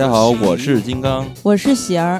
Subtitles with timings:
[0.00, 1.26] 家好，我是金刚。
[1.42, 2.18] 我是喜儿。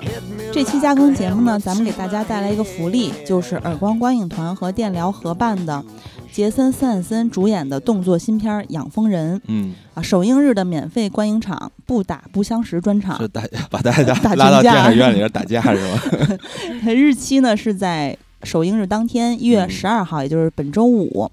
[0.52, 5.82] 这期加更节目呢，咱们给大家带来一个福利，就是耳光观影团和电疗合办的
[6.30, 16.02] 杰森斯坦森主演的动作新片《养蜂人》嗯，啊，首映日的免费观影场不打不相识专场是，打把大家打 拉到电影院里边打架是吗？
[16.84, 21.30] 日期呢是在首映日当天，一月嗯十二号，也就是本周五。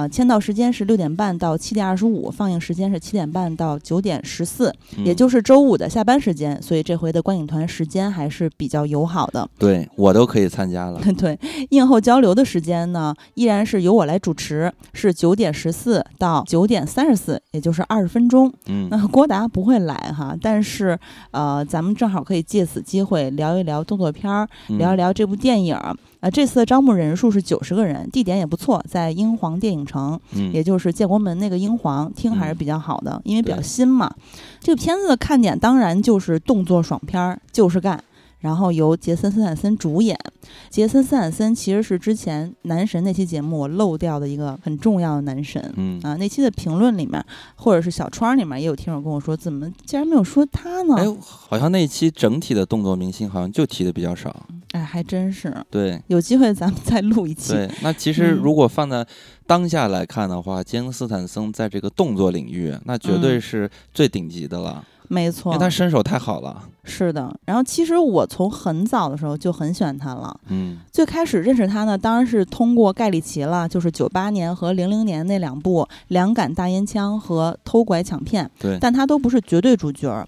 [0.00, 4.72] 呃，签到时间是六点半到七点二十五，放映时间是七点半到九点十四，
[5.04, 9.46] 也嗯就是周五的下班时间，所以这回的观影团时间还是比较友好的。
[9.58, 10.98] 对我都可以参加了。
[11.18, 18.50] 对，映后交流的时间呢，依然是由我来主持，是九点十四到九点三十四，也就是二十分钟。
[18.68, 20.98] 嗯那郭达不会来哈，但是
[21.32, 25.94] 呃，咱们正好可以借此机会聊一聊动作片儿，嗯聊一聊这部电影儿。
[26.20, 34.14] 啊、这次的招募人数是九十个人，地点也不错，在英皇电影城，嗯也就是建国门那个英皇，听还是嗯比较好的，因为比较新嘛。
[34.60, 38.02] 这个片子的看点当然就是动作爽片儿，就是干。
[38.40, 40.18] 然后由杰森·斯坦森主演。
[40.70, 45.62] 杰森·斯坦森其实是之前男神那期节目我漏掉的一个很重要的男神。
[45.76, 47.22] 嗯，啊，那期的评论里面，
[47.54, 50.94] 或者是小窗里面，也有听友跟我说，怎么竟然没有说他呢？
[50.96, 54.34] 哎，好像那一期整体的动作明星好像就提的比较少。
[54.72, 57.52] 哎，还真是，对有机会咱们再录一期。
[57.52, 59.04] 对，那其实嗯如果放在
[59.46, 66.68] 当下来看的话，杰森斯坦森在这个动作领域，那绝对嗯是最顶级的了，因没错因为，他身手太好了。
[66.84, 67.36] 是的。
[67.44, 70.38] 然后其实我从很早的时候就很喜欢他了。
[70.48, 80.24] 嗯最开始认识他呢，当然是通过盖里奇了，就是九八年和零零年那两部《两杆大烟枪》和《偷拐抢骗》，对，但他都不是绝对主角。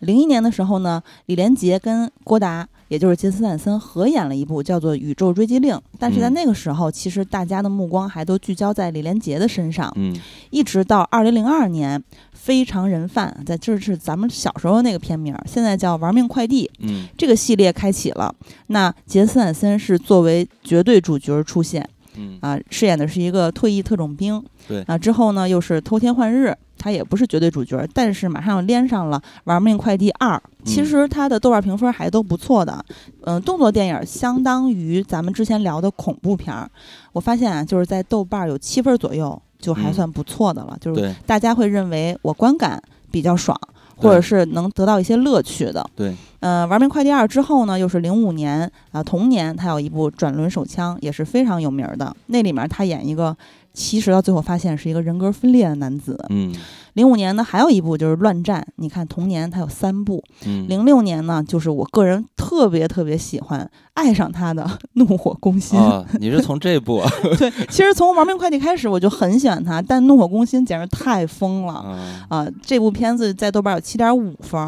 [0.00, 9.92] 零一年的时候呢，李连杰跟郭达，也就是杰斯坦森合演了一部叫做《宇宙追击令》，但是在嗯那个时候，其实大家的目光还都聚焦在李连杰的身上。
[9.96, 10.14] 嗯
[10.50, 11.98] 一直到二零零二年，
[12.32, 16.66] 《非常人贩》在这是咱们小时候那个片名，现在叫《玩命快递》。
[16.78, 18.34] 嗯这个系列开启了，
[18.68, 24.42] 那杰斯坦森是作为绝对主角出现嗯啊，饰演的是一个退役特种兵。
[24.66, 30.36] 对啊，之后呢又是偷天换日，他也不是绝对主角，但是马上又连上了《玩命快递二》。
[30.64, 32.84] 其嗯实他的豆瓣评分还都不错的，
[33.22, 36.68] 嗯、动作电影相当于咱们之前聊的恐怖片儿。
[37.12, 43.58] 我发现啊，就是在豆瓣有七分左右，就还嗯算不错的了，就是大家会认为我观感比较爽，
[43.96, 45.84] 或者是能得到一些乐趣的。
[45.96, 52.14] 对，呃，《玩命快递二》之后呢，又是零五年啊、同年他有一部《转轮手枪》，也是非常有名儿的。
[52.26, 53.36] 那里面他演一个，
[53.72, 56.22] 其实到最后发现是一个人格分裂的男子。
[56.28, 56.54] 嗯
[56.96, 60.24] 零五年呢，还有一部就是《乱战》，你看同年它有三部。
[60.46, 64.64] 嗯，零六年呢，就是我个人特别特别喜欢、爱上他的
[64.94, 71.74] 《怒火攻心》啊，你是从这部啊 对，其实从《玩命快递》开始我就很喜欢他，但《怒火攻心》简直太疯了。
[71.74, 74.58] 啊啊，这部片子在豆瓣有七点五分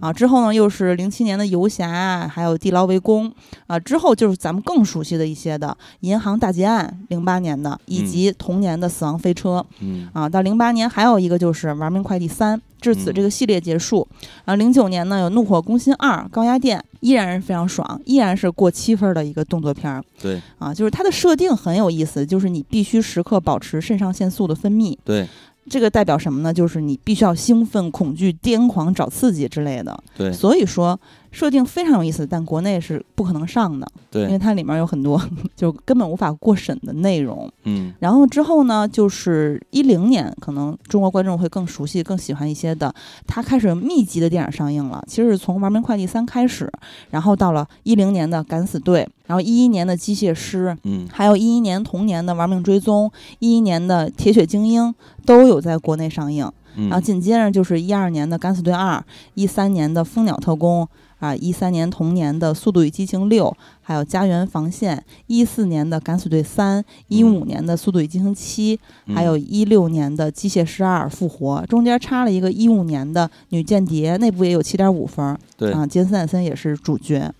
[0.00, 0.12] 啊。
[0.12, 3.28] 之后呢，又是零七年的《游侠》啊，还有《地牢围攻》
[3.66, 3.76] 啊。
[3.80, 5.68] 之后就是咱们更熟悉的一些的
[6.00, 10.28] 《银行大劫案》，零八年的，以嗯及同年的《死亡飞车》嗯啊。
[10.28, 14.06] 到零八年还有一个就是《玩命快递三》，至此嗯这个系列结束。
[14.44, 20.74] 然后，零九年呢有《怒火攻心二》高压电，依然是非常爽，依然是过七分儿的一个动作片儿对啊。
[20.74, 24.96] 就是它的设定很有意思，就是你必须时刻保持肾上腺素的分泌。
[25.04, 25.26] 对
[25.66, 26.52] 这个代表什么呢？
[26.52, 29.98] 就是你必须要兴奋、恐惧、癫狂、找刺激之类的。
[30.14, 30.98] 对所以说
[31.34, 35.20] 设定非常有意思，但国内是不可能上的，因为，它里面有很多
[35.56, 37.50] 就根本无法过审的内容。
[37.64, 42.94] 嗯然后之后呢，就是一零年，可能中国观众会更熟悉、更喜欢一些的，
[43.26, 45.04] 它开始密集的电影上映了。
[45.08, 46.70] 其实是从《玩命快递三》开始，
[47.10, 53.08] 然后到了一零年的《敢死队》，然后一一年的《机械师》，嗯还有一一年同年的《玩命追踪》，
[53.40, 54.84] 一一年的《铁血精英》
[55.26, 56.48] 都有在国内上映。
[56.76, 58.96] 嗯，然后紧接着就是一二年的《敢死队二》，
[59.34, 60.82] 一三年的《蜂鸟特工》
[61.24, 63.46] 啊，一三年同年的《速度与激情六》，
[63.80, 64.94] 还有《家园防线》，
[65.26, 68.76] 一四年的《敢死队三》，一五年的《速度与激情七》，
[69.06, 69.14] 嗯。
[69.14, 75.72] 还有一六年的《机械师二：复活》，中间插了一个一五年的《女间谍》，那部也有七点五分对。
[75.72, 77.32] 啊，杰森斯坦森也是主角。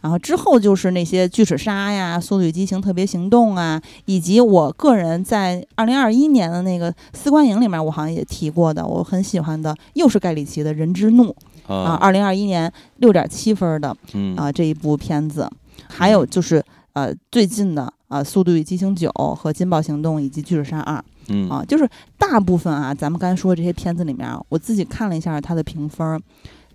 [0.00, 11.30] 然后之后就是那些巨齿鲨呀、速度与激情特别行动啊，以及我个人在二零二一年的那个丝观影里面，我好像也提过的，我很喜欢的，又是盖里奇的《人之怒》
[11.66, 15.50] 啊，啊二零二一年六点七分的嗯啊这一部片子，
[15.88, 20.96] 还有就是呃最近的啊《速度与激情九》和《金爆行动》以及《巨齿鲨二》
[21.28, 21.88] 嗯啊，就是
[22.18, 26.20] 大部分啊咱们刚才说的这些片子里面啊，我自己看了一下它的评分儿。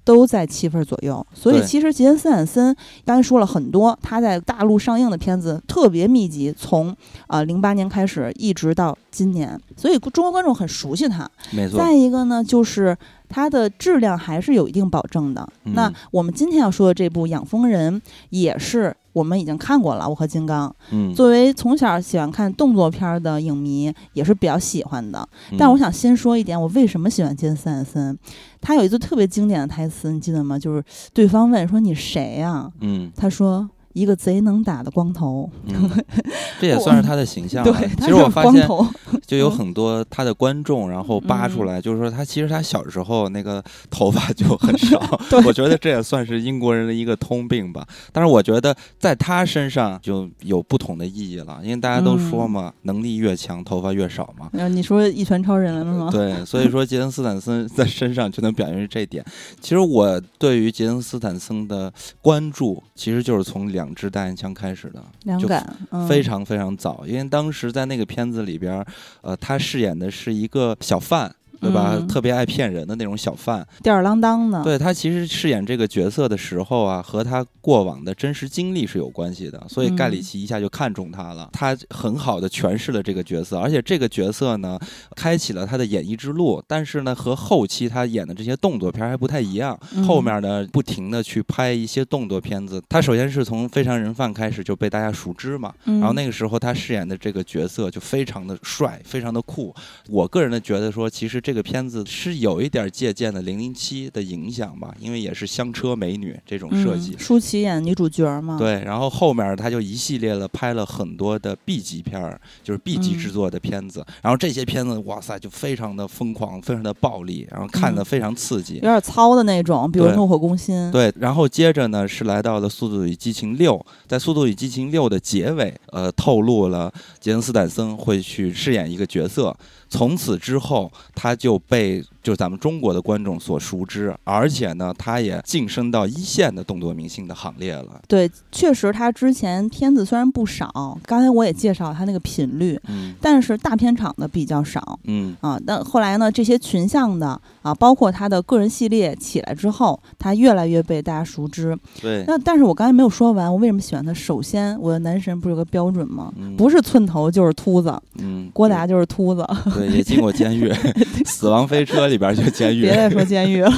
[0.05, 1.23] 都在七分左右。
[1.35, 2.75] 所以其实杰森斯坦森
[3.05, 6.95] 刚才说了很多，他在大陆上映的片子特别密集，从
[7.27, 11.29] 啊零八年开始一直到今年，所以中国观众很熟悉他。
[11.51, 12.97] 没错，再一个呢，就是
[13.29, 15.47] 它的质量还是有一定保证的。
[15.63, 20.73] 嗯那我们今天要说的这部《养蜂人》也是我们已经看过了，我和金刚。
[20.91, 25.27] 嗯，作为从小喜欢看动作片儿的影迷，也是比较喜欢的。
[25.51, 28.19] 嗯但我想先说一点，我为什么喜欢杰森斯坦森？
[28.59, 30.57] 他有一句特别经典的台词，你记得吗？
[30.57, 30.83] 就是
[31.13, 35.49] 对方问说：“你谁呀、嗯他说：“一个贼能打的光头。
[35.65, 35.89] 嗯，
[36.59, 38.67] 这也算是他的形象对了。，他其实我发现，
[39.25, 44.99] 就有嗯很多他的观众，然后扒出来，就是说他其实他小时候那个头发就很少。
[45.45, 47.85] 我觉得这也算是英国人的一个通病吧。
[48.11, 54.49] 但是我觉得在他身上就有不同的意义了，因为大家都说嗯嘛，能力越强，头发越少嘛。
[54.59, 56.09] 啊你说一拳超人了吗？
[56.11, 59.23] 对，所以说杰森斯坦森在身上就能表现出这一点。
[59.59, 65.01] 其实我对于杰森斯坦森的关注，其实就是从两支大烟枪开始的。
[65.39, 68.85] 就两感，嗯、非常非常早，因为当时在那个片子里边，
[69.21, 71.33] 呃，他饰演的是一个小贩。
[71.59, 71.95] 对吧？
[71.95, 74.63] 嗯特别爱骗人的那种小贩，吊儿郎当的。
[74.63, 81.49] 对他其实饰演这个角色的时候啊，和他过往的真实经历是有关系的，所以盖里嗯奇一下就看中他了。
[81.53, 84.79] 他很好的诠释了这个角色，而且这个角色呢，
[85.15, 86.63] 开启了他的演艺之路。
[86.67, 89.77] 但是呢，和后期他演的这些动作片还不太一样。
[89.93, 92.81] 嗯后面呢，不停的去拍一些动作片子。
[92.89, 99.75] 他首先是从《非常人贩》开始就被大家熟知嘛，嗯，然后那个时候他饰演的这个角色就非常的帅，非常的酷。
[100.09, 107.17] 我个人的觉得说，其实这个片子是有一点借鉴的《零零七》的影响吧，因为也是香车美女这种设计嗯、。
[107.17, 114.05] 舒淇演女主角嘛，，对，然后后面他就一系列的拍了很多的 B 级片儿，就是 B 级制作的片子。
[114.21, 118.75] 然后这些片子，哇塞，就非常的疯狂，非常的暴力，然后看得嗯非常刺激。
[118.75, 120.75] 有点糙的那种，比如《怒火攻心》。
[120.91, 123.73] 对，然后接着呢是来到了《速度与激情六》，
[124.05, 129.57] 在《速度与激情六》的结尾，呃，透露了杰森斯坦森会去饰演一个角色。
[129.89, 138.01] 从此之后，他就被就是咱们中国的观众所熟知，而且呢，他也晋升到一线的动作明星的行列了。
[138.07, 144.99] 对，确实他之前片子虽然不少，刚才我也介绍他那个频率，嗯但是大片场的比较少。
[145.05, 151.77] 嗯啊，但后来呢，这些群像的啊，包括他的个人系列起来之后，他越来越被大家熟知。
[152.01, 154.13] 对，那但是我刚才没有说完，我为什么喜欢他？
[154.13, 156.33] 首先，我的男神不是有个标准吗？
[156.37, 159.47] 嗯不是寸头就是秃子，嗯，郭达就是秃子。
[159.73, 160.69] 对也进过监狱，
[161.25, 162.95] 《死亡飞车》里边就监狱别。
[162.95, 163.71] 再说监狱了。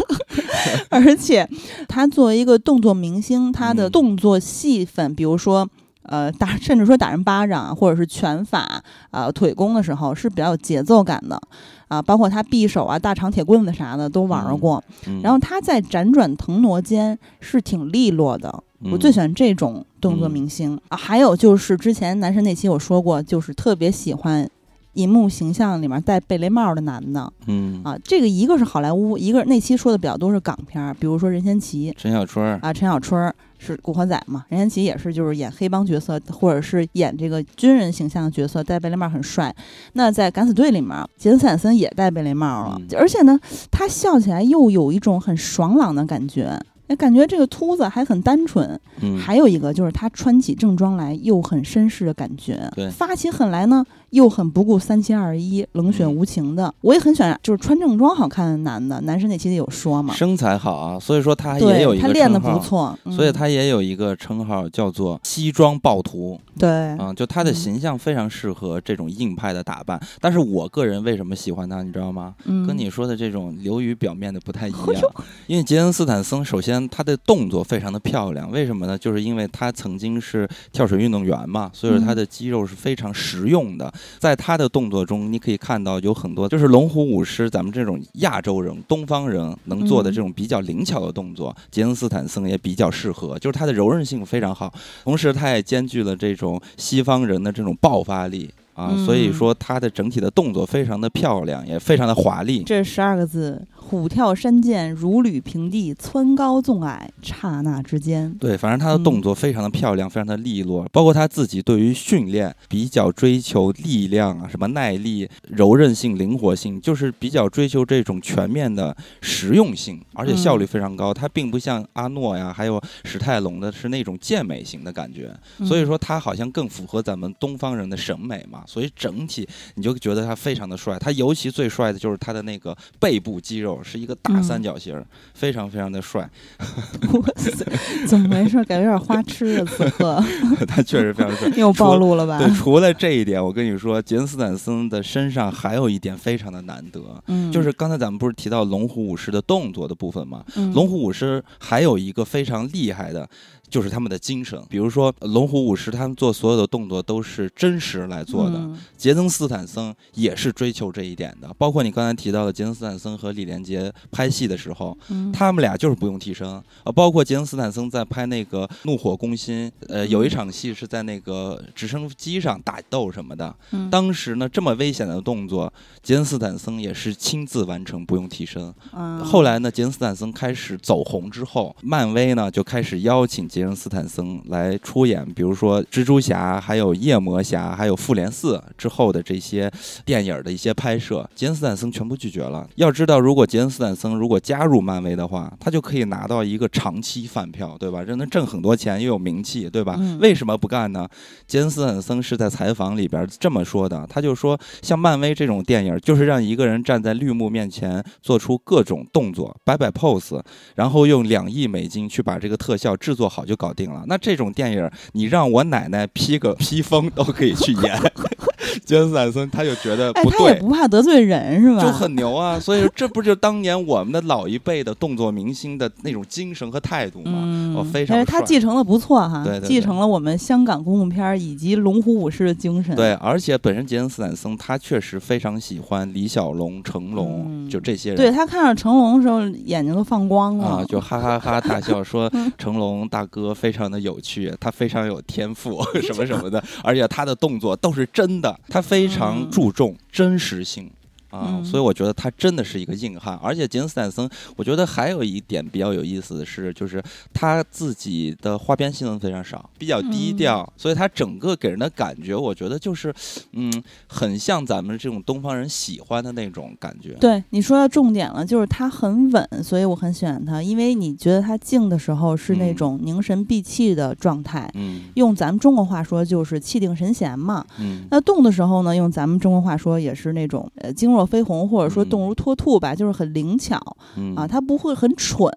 [0.90, 1.48] 而且，
[1.88, 5.70] 他作为一个动作明星，他的嗯动作戏份，比如说。
[6.04, 11.40] 呃，打甚至说打人巴掌，或者是拳法、呃腿功的时候，是比较有节奏感的，
[11.88, 14.84] 啊、包括他匕首啊、大长铁棍子啥的都玩儿过。
[15.08, 20.98] 嗯然后他在辗转腾挪间是挺利落的，我最喜欢这种动作嗯明星、啊。
[20.98, 24.50] 还有就是之前男神那期我说过，就是特别喜欢
[24.94, 27.82] 银幕形象里面戴贝雷帽的男的，嗯。
[27.84, 31.94] 啊，这个一个是好莱坞，一个那期说的比较多是港片儿，比如说任贤齐。
[31.98, 32.60] 陈小春儿。
[32.62, 39.54] 啊，陈小春儿是古惑仔嘛，任贤齐也是就是演黑帮角色，或者是演这个军人形象的角色，戴贝雷帽很帅。
[39.94, 42.88] 那在敢死队里面，杰森斯坦森也戴贝雷帽了，嗯。
[42.98, 43.40] 而且呢，
[43.72, 46.60] 他笑起来又有一种很爽朗的感觉。
[46.88, 49.18] 哎，感觉这个秃子还很单纯，嗯。
[49.18, 52.90] 还有一个就是他穿起正装来又很绅士的感觉，对。
[52.90, 56.74] 发起狠来呢又很不顾三七二十一、冷血嗯无情的。
[56.82, 70.00] 我也很喜欢，就是穿正装好看的男的，男生那期里有说嘛，身材好啊，所以说他也有一个对他练的不错，嗯所以他也有一个称号叫做“西装暴徒”对，嗯、就他的嗯形象非常适合这种硬派的打扮。
[70.20, 72.36] 但是我个人为什么喜欢他，你知道吗？
[72.46, 75.02] 嗯，跟你说的这种流于表面的不太一样，
[75.48, 78.98] 因为杰森斯坦森首先他的动作非常的漂亮，为什么呢？
[78.98, 83.92] 就是因为他曾经是跳水运动员嘛，所以说他的肌肉是非常实用的。
[84.20, 98.50] 在他的动作中，你可以看到有很多就是龙虎舞狮咱们这种亚洲人、东方人能做的这种比较灵巧的动作，杰森斯坦森也比较适合，就是他的柔韧性非常好，同时他也兼具了这种西方人的这种爆发力。
[98.74, 102.64] 啊，所以嗯说他的整体的动作非常的漂亮，也非常的华丽。
[102.64, 108.34] 这十二个字：虎跳山涧，如履平地，蹿高纵矮，刹那之间。
[108.40, 121.14] 对，反正他的嗯动作非常的漂亮，非常的利落，包括他自己对于训练比较追求力量啊，什么耐力、柔韧性、灵活性，就是比较追求这种全面的实用性，而且效率嗯非常高。
[121.14, 125.36] 他并不像阿诺呀，还有史泰龙的是那种健美型的感觉，
[125.66, 128.64] 所以嗯说他好像更符合咱们东方人的审美嘛。
[128.66, 129.46] 所以整体
[129.76, 130.98] 你就觉得他非常的帅。
[130.98, 136.30] 他尤其最帅的就是他的那个背部肌肉是一个大嗯三角形儿，非常非常的帅。
[137.14, 137.66] 哇塞，
[138.08, 138.64] 怎么回事？
[138.66, 139.66] 感觉有点花痴啊！
[139.66, 140.24] 此刻
[140.68, 141.50] 他确实非常帅。
[141.58, 142.38] 又暴露了吧？
[142.40, 150.44] 对，除了这一点，我跟你说，杰森斯坦森的身上还有一点非常的难得，嗯，就是刚才咱们不是提到龙虎武师的动作的部分吗？
[150.56, 153.28] 嗯龙虎武师还有一个非常厉害的，
[153.72, 154.62] 就是他们的精神。
[154.70, 161.52] 比如说，龙虎武师他们做所有的动作都是真实来做的，嗯杰森斯坦森也是追求这一点的。
[161.58, 166.48] 包括你刚才提到的杰森斯坦森和李连杰拍戏的时候，嗯他们俩就是不用替身。
[166.84, 173.56] 呃，包括杰森斯坦森在拍那个《怒火攻心》，呃，有一场戏是在那个直升机上打斗什么的。
[173.72, 175.72] 嗯当时呢，这么危险的动作，
[176.04, 178.74] 杰森斯坦森也是亲自完成，不用替身。
[178.94, 189.72] 嗯后来呢，杰森斯坦森开始走红之后，漫威呢就开始邀请杰森斯坦森来出演，比如说蜘蛛侠、还有夜魔侠、还有复联四之后的这些
[190.06, 192.68] 电影的一些拍摄，杰森斯坦森全部拒绝了。
[192.76, 198.04] 要知道，如果杰森斯坦森如果加入漫威的话，他就可以拿到一个长期饭票，对吧？
[198.04, 199.96] 这能挣很多钱，又有名气，对吧？
[200.00, 201.08] 嗯为什么不干呢？
[201.48, 210.42] 杰森斯坦森是在采访里边这么说的，他就说，像漫威这种电影，就是让一个人站在绿幕面前做出各种动作，摆摆 pose，
[210.76, 214.02] 然后用两亿美金去把这个特效制作好就搞定了。
[214.08, 218.02] 那这种电影，你让我奶奶披个披风都可以去演。
[218.86, 220.60] 杰森斯坦森他就觉得哎，不他也对。
[220.62, 221.82] 不怕得罪人是吧？
[221.82, 227.42] 就很牛啊，所以这不就当年我们的老一辈的动作明星的那种精神和态度吗？
[227.46, 232.96] 嗯，哦非常但是他继承的不错哈，对对对继承了我们香港公共片儿以及龙虎武师的精神。
[232.96, 238.18] 对，而且本身杰森斯坦森他确实非常喜欢李小龙、成龙，嗯就这些人。
[238.18, 240.66] 对他看上成龙的时候，眼睛都放光了。
[240.66, 250.92] 啊，就哈哈哈 大笑，说嗯成龙大哥非常的有趣，他非常有天赋， 什么什么的，而且他的动作都是真的，他非常注重真实性。
[251.32, 251.66] 啊，嗯。
[251.66, 257.02] 所以我觉得他真的是一个硬汉，而且杰森斯坦森，我觉得还有一点比较有意思的是，就是
[257.34, 260.38] 他自己的花边新闻非常少，比较低嗯。
[260.38, 263.14] 调，所以他整个给人的感觉，我觉得就是，
[263.54, 263.72] 嗯，
[264.08, 267.14] 很像咱们这种东方人喜欢的那种感觉。
[267.20, 272.76] 对你说到重点了，就是他很稳，所以我很喜欢他，因为你觉得他静的时候是那嗯。
[272.76, 275.04] 种凝神闭气的状态，嗯。
[275.16, 277.66] 用咱们中国话说就是气定神闲嘛。
[277.80, 278.06] 嗯。
[278.10, 283.80] 那动的时候呢，用咱们中国话说也是那种呃惊若飞鸿，或者说嗯动如脱兔吧，就是很灵巧
[284.18, 285.50] 嗯啊，他不会很蠢。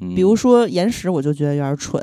[0.00, 2.02] 嗯比如说岩石，我就觉得有点蠢。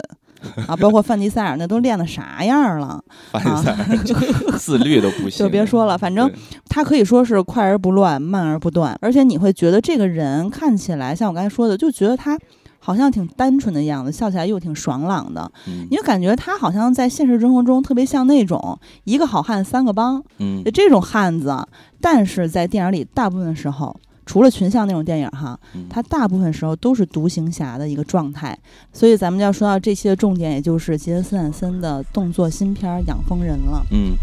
[0.68, 4.16] 啊，包括范迪塞尔那都练的啥样了， 范迪塞尔就
[4.56, 6.32] 自律都不行，就别说了，反正
[6.70, 12.38] 他可以说是快而不乱，慢而不断，而且你会觉得这个人看起来像我刚才说的，就觉得他
[12.80, 21.58] 好像挺单纯的样子，笑起来又挺爽朗的，嗯你就感觉他好像在现实生活中特别像那种一个好汉三个帮嗯这种汉子，
[22.02, 24.00] 但是在电影里大部分时候。
[24.28, 25.58] 除了群像那种电影哈，
[25.90, 28.60] 它大部分时候都是独行侠的一个状态，
[28.92, 33.86] 所以咱们就要说到这期的重点，也就是杰森斯坦森的动作新片《养蜂人》了。
[33.90, 34.18] 嗯.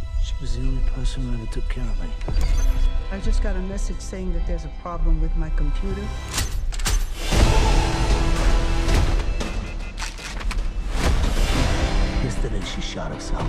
[3.10, 6.04] I just got a message saying that there's a problem with my computer.
[12.22, 13.46] Yesterday, she shot herself.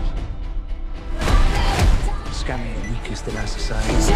[2.32, 4.14] Scamming the weakest in our society.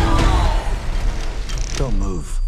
[1.77, 2.39] Don't move.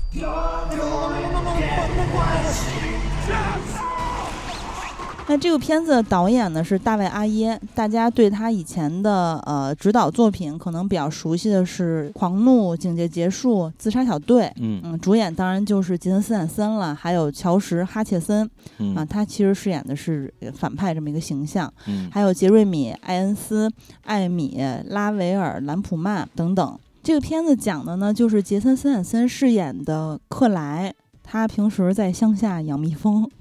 [5.32, 14.44] 那这个片子的导演呢是大卫阿耶，大家对他以前的呃指导作品可能比较熟悉的是《狂怒》《警戒结束》《自杀小队》。
[14.58, 18.46] 嗯嗯，主演当然就是杰森斯坦森了，还有乔什哈切森
[18.80, 23.72] 嗯啊，他其实饰演的是呃反派这么一个形象，嗯还有杰瑞米·艾恩斯、
[24.04, 26.78] 艾米、拉维尔、兰普曼等等。
[27.02, 33.32] 这个片子讲的呢，就是杰森斯坦森饰演的克莱，他平时在乡下养蜜蜂，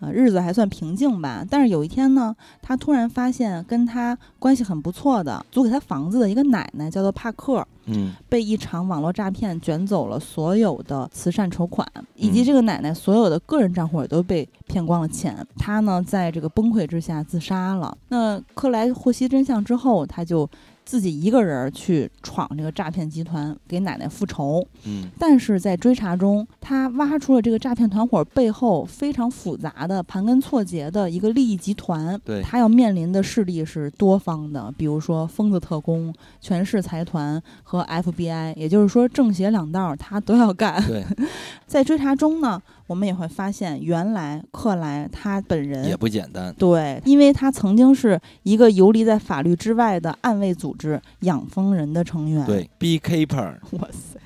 [0.00, 1.44] 呃，日子还算平静吧。
[1.48, 15.46] 但是有一天呢，他突然发现跟他关系很不错的租给他房子的一个奶奶叫做帕克，嗯被一场网络诈骗卷走了所有的慈善筹款，以及嗯这个奶奶所有的个人账户也都被骗光了钱。
[15.56, 17.96] 他呢，在这个崩溃之下自杀了。
[18.08, 20.48] 那克莱获悉真相之后，他就
[20.90, 24.66] 自己一个人儿去闯这个诈骗集团，给奶奶复仇。
[24.84, 32.20] 嗯但是在追查中，他挖出了这个诈骗团伙背后非常复杂的、盘根错节的一个利益集团。
[32.24, 40.84] 对他要面临的势力是多方的，比如说疯子特工、权势财团和 FBI，也就是说正邪两道他都要干。
[40.88, 41.04] 对
[41.68, 46.52] 在追查中呢，我们也会发现，原来克莱他本人也不简单。
[46.58, 54.18] 对，因为他曾经是一个游离在法律之外的暗卫组织养蜂人的成员。，对，beekeeper，哇塞，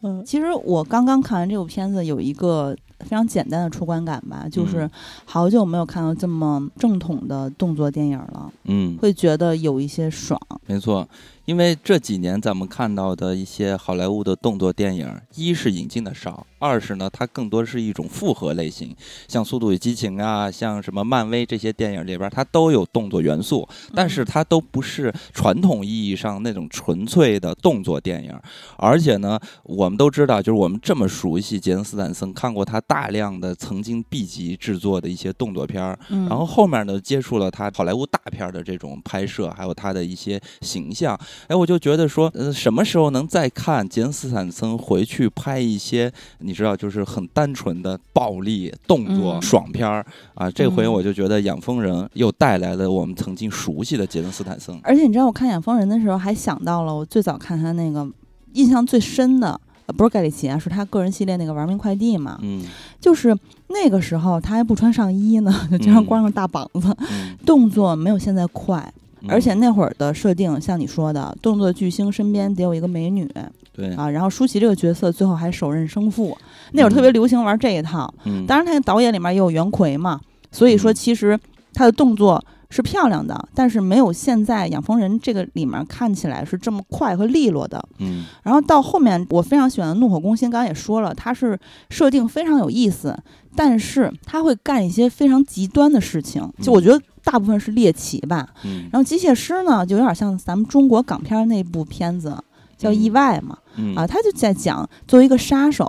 [0.00, 4.90] 嗯，其实我刚刚看完这部片子，有一个非常简单的出观感吧，就是嗯
[5.26, 10.40] 好久没有看到这么正统的动作电影了，嗯，会觉得有一些爽。
[10.66, 11.06] 没错，
[11.46, 18.94] 因为这几年咱们看到的一些好莱坞的动作电影，一是引进的少，二是呢，它更多是一种复合类型，
[19.28, 28.36] 像《速度与激情》啊，像什么漫威这些电影里边，它都有动作元素，但是它都不是传统意义上那种纯粹的动作电影。
[28.76, 41.16] 而且呢，我们都知道，就是我们这么熟悉杰森斯坦森，看过他大量的曾经 B 级制作的一些动作片儿，嗯，然后后面呢，接触了他好莱坞大片的这种拍摄，还有他的一些形象，
[41.48, 50.50] 哎，我就觉得说，呃，什么时候能再看杰森斯坦森回去拍一些，你知道，就是很单纯的暴力动作、嗯爽片儿啊？
[50.50, 54.78] 这回嗯我就觉得《养蜂人》又带来了我们曾经熟悉的杰森斯坦森。
[54.82, 58.06] 而且你知道，我看《养蜂人》的时候，还想到了我最早看他那个
[58.54, 59.60] 印象最深的。
[59.86, 62.64] 呃不是盖里奇啊，是他个人系列那个《玩命快递》嘛，嗯
[63.00, 63.32] 就是
[63.68, 73.28] 那个时候他还不穿上衣呢，就经常嗯光着大膀子，嗯，动作没有现在快，嗯而且那会儿的设定，像你说的，动作巨星身边得有一个美女。
[73.72, 76.36] 对，啊，然后舒淇这个角色最后还手刃生父，
[76.72, 78.12] 那会儿特别流行玩这一套。
[78.24, 80.94] 嗯，当然，他导演里面也有袁奎嘛，所以说嗯。
[80.94, 81.38] 其实
[81.74, 87.82] 他的动作是漂亮的，但是没有现在养蜂人这个里面看起来是这么快和利落的。
[87.98, 91.58] 嗯然后到后面，我非常喜欢的怒火攻心，刚刚也说了，它是
[91.90, 93.16] 设定非常有意思，
[93.54, 98.48] 但是他会干一些非常极端的事情，就我觉得大部分是猎奇吧。
[98.64, 102.36] 嗯然后机械师呢，就有点像咱们中国港片那部片子
[102.76, 105.86] 叫《意外》嘛，嗯啊，他就在讲作为一个杀手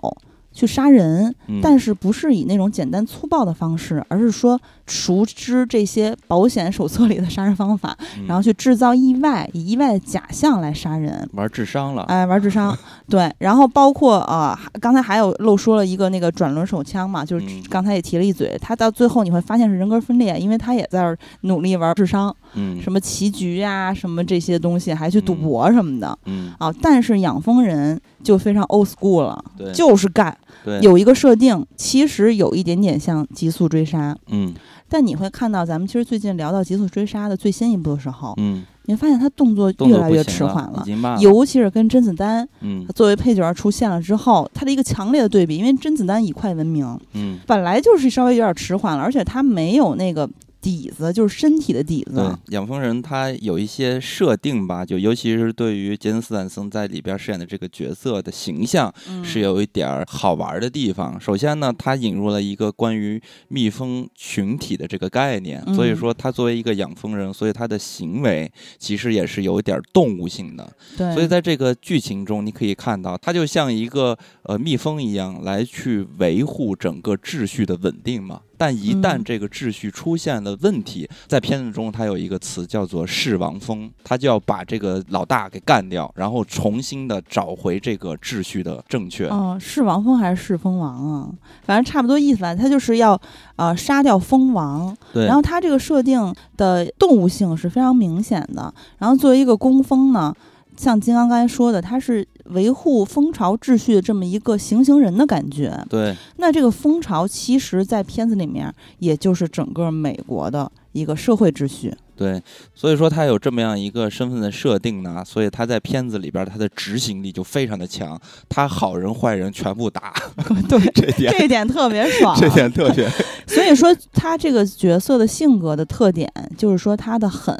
[0.53, 8.25] 去杀人，嗯但是不是以那种简单粗暴的方式，而是说熟知这些保险手册里的杀人方法，嗯。
[8.27, 11.29] 然后去制造意外，以意外的假象来杀人。
[11.33, 12.77] 玩智商了，哎，玩智商，
[13.09, 17.63] 对，然后包括啊、还刚才还有漏说了一个那个转轮手枪嘛，就是嗯。
[17.69, 22.81] 刚才也提了一嘴，他到最后你会发现是人格分裂，因为他也在努力玩智商，嗯。
[22.81, 25.41] 什么棋局呀、什么这些东西，还去赌嗯。
[25.41, 26.73] 博什么的、嗯，啊。
[26.81, 30.35] 但是养蜂人就非常 old school 了，对，就是干。
[30.63, 34.53] 对，有一个设定，其实有一点点像极速追杀，嗯。
[34.89, 40.85] 但你会看到咱们其实最近聊到极速追杀的最新一部的时候，嗯，你会发现他动作越来越迟缓了。
[41.19, 42.85] 尤其是跟甄子丹嗯。
[42.95, 47.37] 作为配角出现了之后，他的一个强烈的对比，因为甄子丹以快闻名，嗯。
[47.45, 50.29] 本来就是稍微有点迟缓了，而且他没有那个
[50.67, 61.17] 底子，就是身体的底对子。，养蜂人他有一些设定吧，就尤其是对于杰森斯坦森在里边饰演的这个角色的形象，嗯是有一点儿好玩的地方。
[61.21, 70.69] 首先呢，他引入了一个关于蜜蜂群体的这个概念，嗯所以说他作为一个养蜂人，所以他的行为其实也是有一点儿动物性的。
[70.97, 78.41] 对，所以在这个剧情中，你可以看到，他就像一个呃蜜蜂一样，来去维护整个秩序的稳定嘛。
[78.57, 89.27] 但一旦嗯这个秩序出现了问题，在片子中它有一个词叫做“弑王蜂”，他就要把这个老大给干掉，然后重新的找回这个秩序的正确。
[89.27, 91.29] 哦，是王蜂还是是蜂王啊？
[91.65, 92.55] 反正差不多意思吧。
[92.55, 93.19] 他就是要
[93.57, 98.73] 呃杀掉蜂王，对，然后它这个设定的动物性是非常明显的。
[98.97, 100.33] 然后作为一个工蜂呢，
[100.77, 105.77] 像金刚刚才说的，它是维护蜂巢秩序的这么一个行刑人的感觉。
[105.89, 111.93] 对，那这个蜂巢其实，在片子里面，也就是整个美国的一个社会秩序。
[112.15, 112.41] 对，
[112.73, 120.11] 所以说他有这么样一个身份的设定呢，所以他在片子里边他的执行力就非常的强，他好人坏人全部打，
[120.67, 122.35] 对，这点这点特别爽。
[122.41, 123.07] 这点特别，
[123.45, 127.55] 所以说，他这个角色的性格的特点，就是说他的狠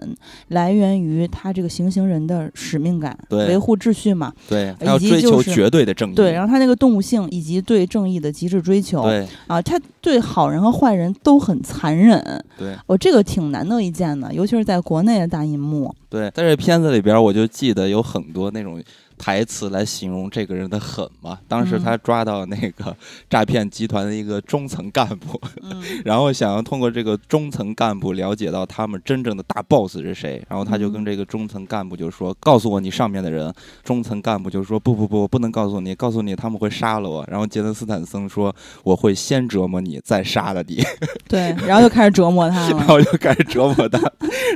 [0.48, 4.34] 来源于他这个行刑人的使命感，对维护秩序嘛。
[4.50, 12.22] 对，他要追求就是绝对的正义，对，然后他那个动物性以及对正义的极致追求，对啊，他对好人和坏人都很残忍。
[12.58, 15.94] 对我、这个挺难得一见的，尤其是在国内的大银幕。
[16.10, 18.82] 对，在这片子里边，我就记得有很多那种
[19.18, 21.40] 台词来形容这个人的狠嘛。
[21.48, 22.96] 当时嗯他抓到那个
[23.30, 33.54] 诈骗集团的一个中层干部，嗯 然后想要通过这个中层干部了解到他们真正的大 boss 是谁，然后他就跟嗯这个中层干部就说：“告诉我你上面的人。”
[33.84, 40.84] 中层干部就说：“不不不，我不能告诉你，告诉你他们会杀了我。”然后杰森斯坦森说：“我会先折磨你，再杀了你。”
[41.28, 42.84] 对， 然后就开始折磨他然了。
[42.84, 44.00] 后就开始折磨他。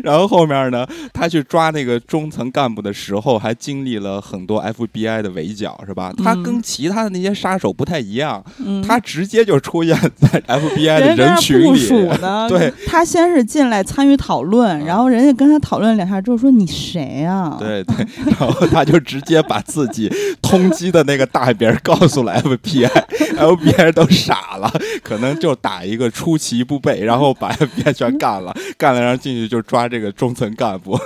[0.04, 6.11] 然后后面呢，他去去抓那个中层干部的时候，还经历了很多 FBI 的围剿，是吧？
[6.23, 11.91] 他跟其他的那些杀手不太一样，嗯他直接就出现在 FBI 的人群里。
[12.21, 20.11] 呢，对，他先是进来参与讨论，嗯然后人家跟他讨论两下之后说你谁啊、对对， 然后他就直接把自己
[20.41, 24.71] 通缉的那个大名儿告诉了 FBI，FBI 都傻了，
[25.03, 30.99] 可能就打一个出其不备，然后把 FBI 全干了，干了然后进去就抓这个中层干部。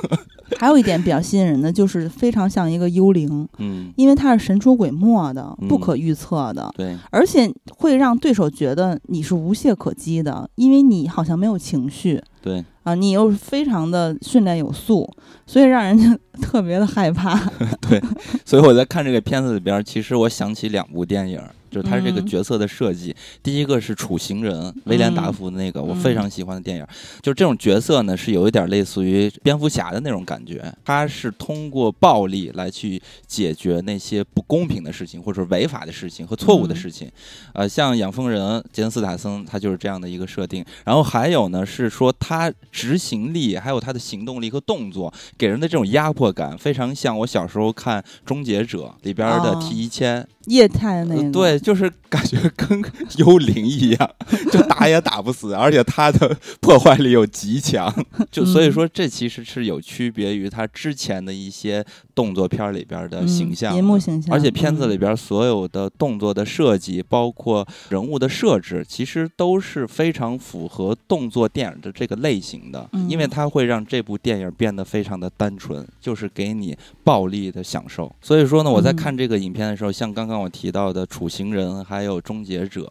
[0.58, 15.10] 还有一点比较吸引人的就是非常像一个幽灵，嗯，因为它是神出鬼没的、嗯不可预测的，对，而且会让对手觉得你是无懈可击的，因为你好像没有情绪对，啊，你又非常的训练有素，
[15.47, 17.39] 所以让人家 特别的害怕。
[17.81, 18.01] 对
[18.45, 23.13] 所以我在看这个片子里边儿，其实我想起两部电影儿，就是他这个嗯角色的设计。
[23.43, 26.88] 第一个是《处刑人》，威廉达福的那个，我非常喜欢的电影。
[27.21, 37.11] 就是这种角色呢，是有一点类似于蝙蝠侠的那种感觉，他是通过暴力来去解决那些不公平的事情，或者违法的事情和错误的事情。
[37.51, 40.63] 呃，像养蜂人杰森斯坦森，他就是这样的一个设定。
[40.85, 52.81] 然后还有呢，是说他执行力，还有他的行动力和动作，给人的这种压迫感，非常像我小时候看《终结者》里边的哦 T 一千，液态的那个，呃对，就是感觉跟
[53.17, 54.10] 幽灵一样，
[54.51, 57.93] 就打也打不死，而且它的破坏力又极强，
[58.31, 58.71] 就所以嗯。
[58.71, 73.10] 说这其实是有区别于它之前的一些动作片里边的嗯形象的，银幕形象，而且片子里嗯边所有的动作的设计，包括人物的设置，其实都是非常符合动作电影的这个类型的，嗯。
[73.10, 78.13] 因为它会让这部电影变得非常的单纯，就是给你暴力的享受。
[78.21, 78.95] 所以说呢，我在嗯。
[78.95, 82.82] 看这个影片的时候，像刚刚我提到的《楚行人》还有《终结者》，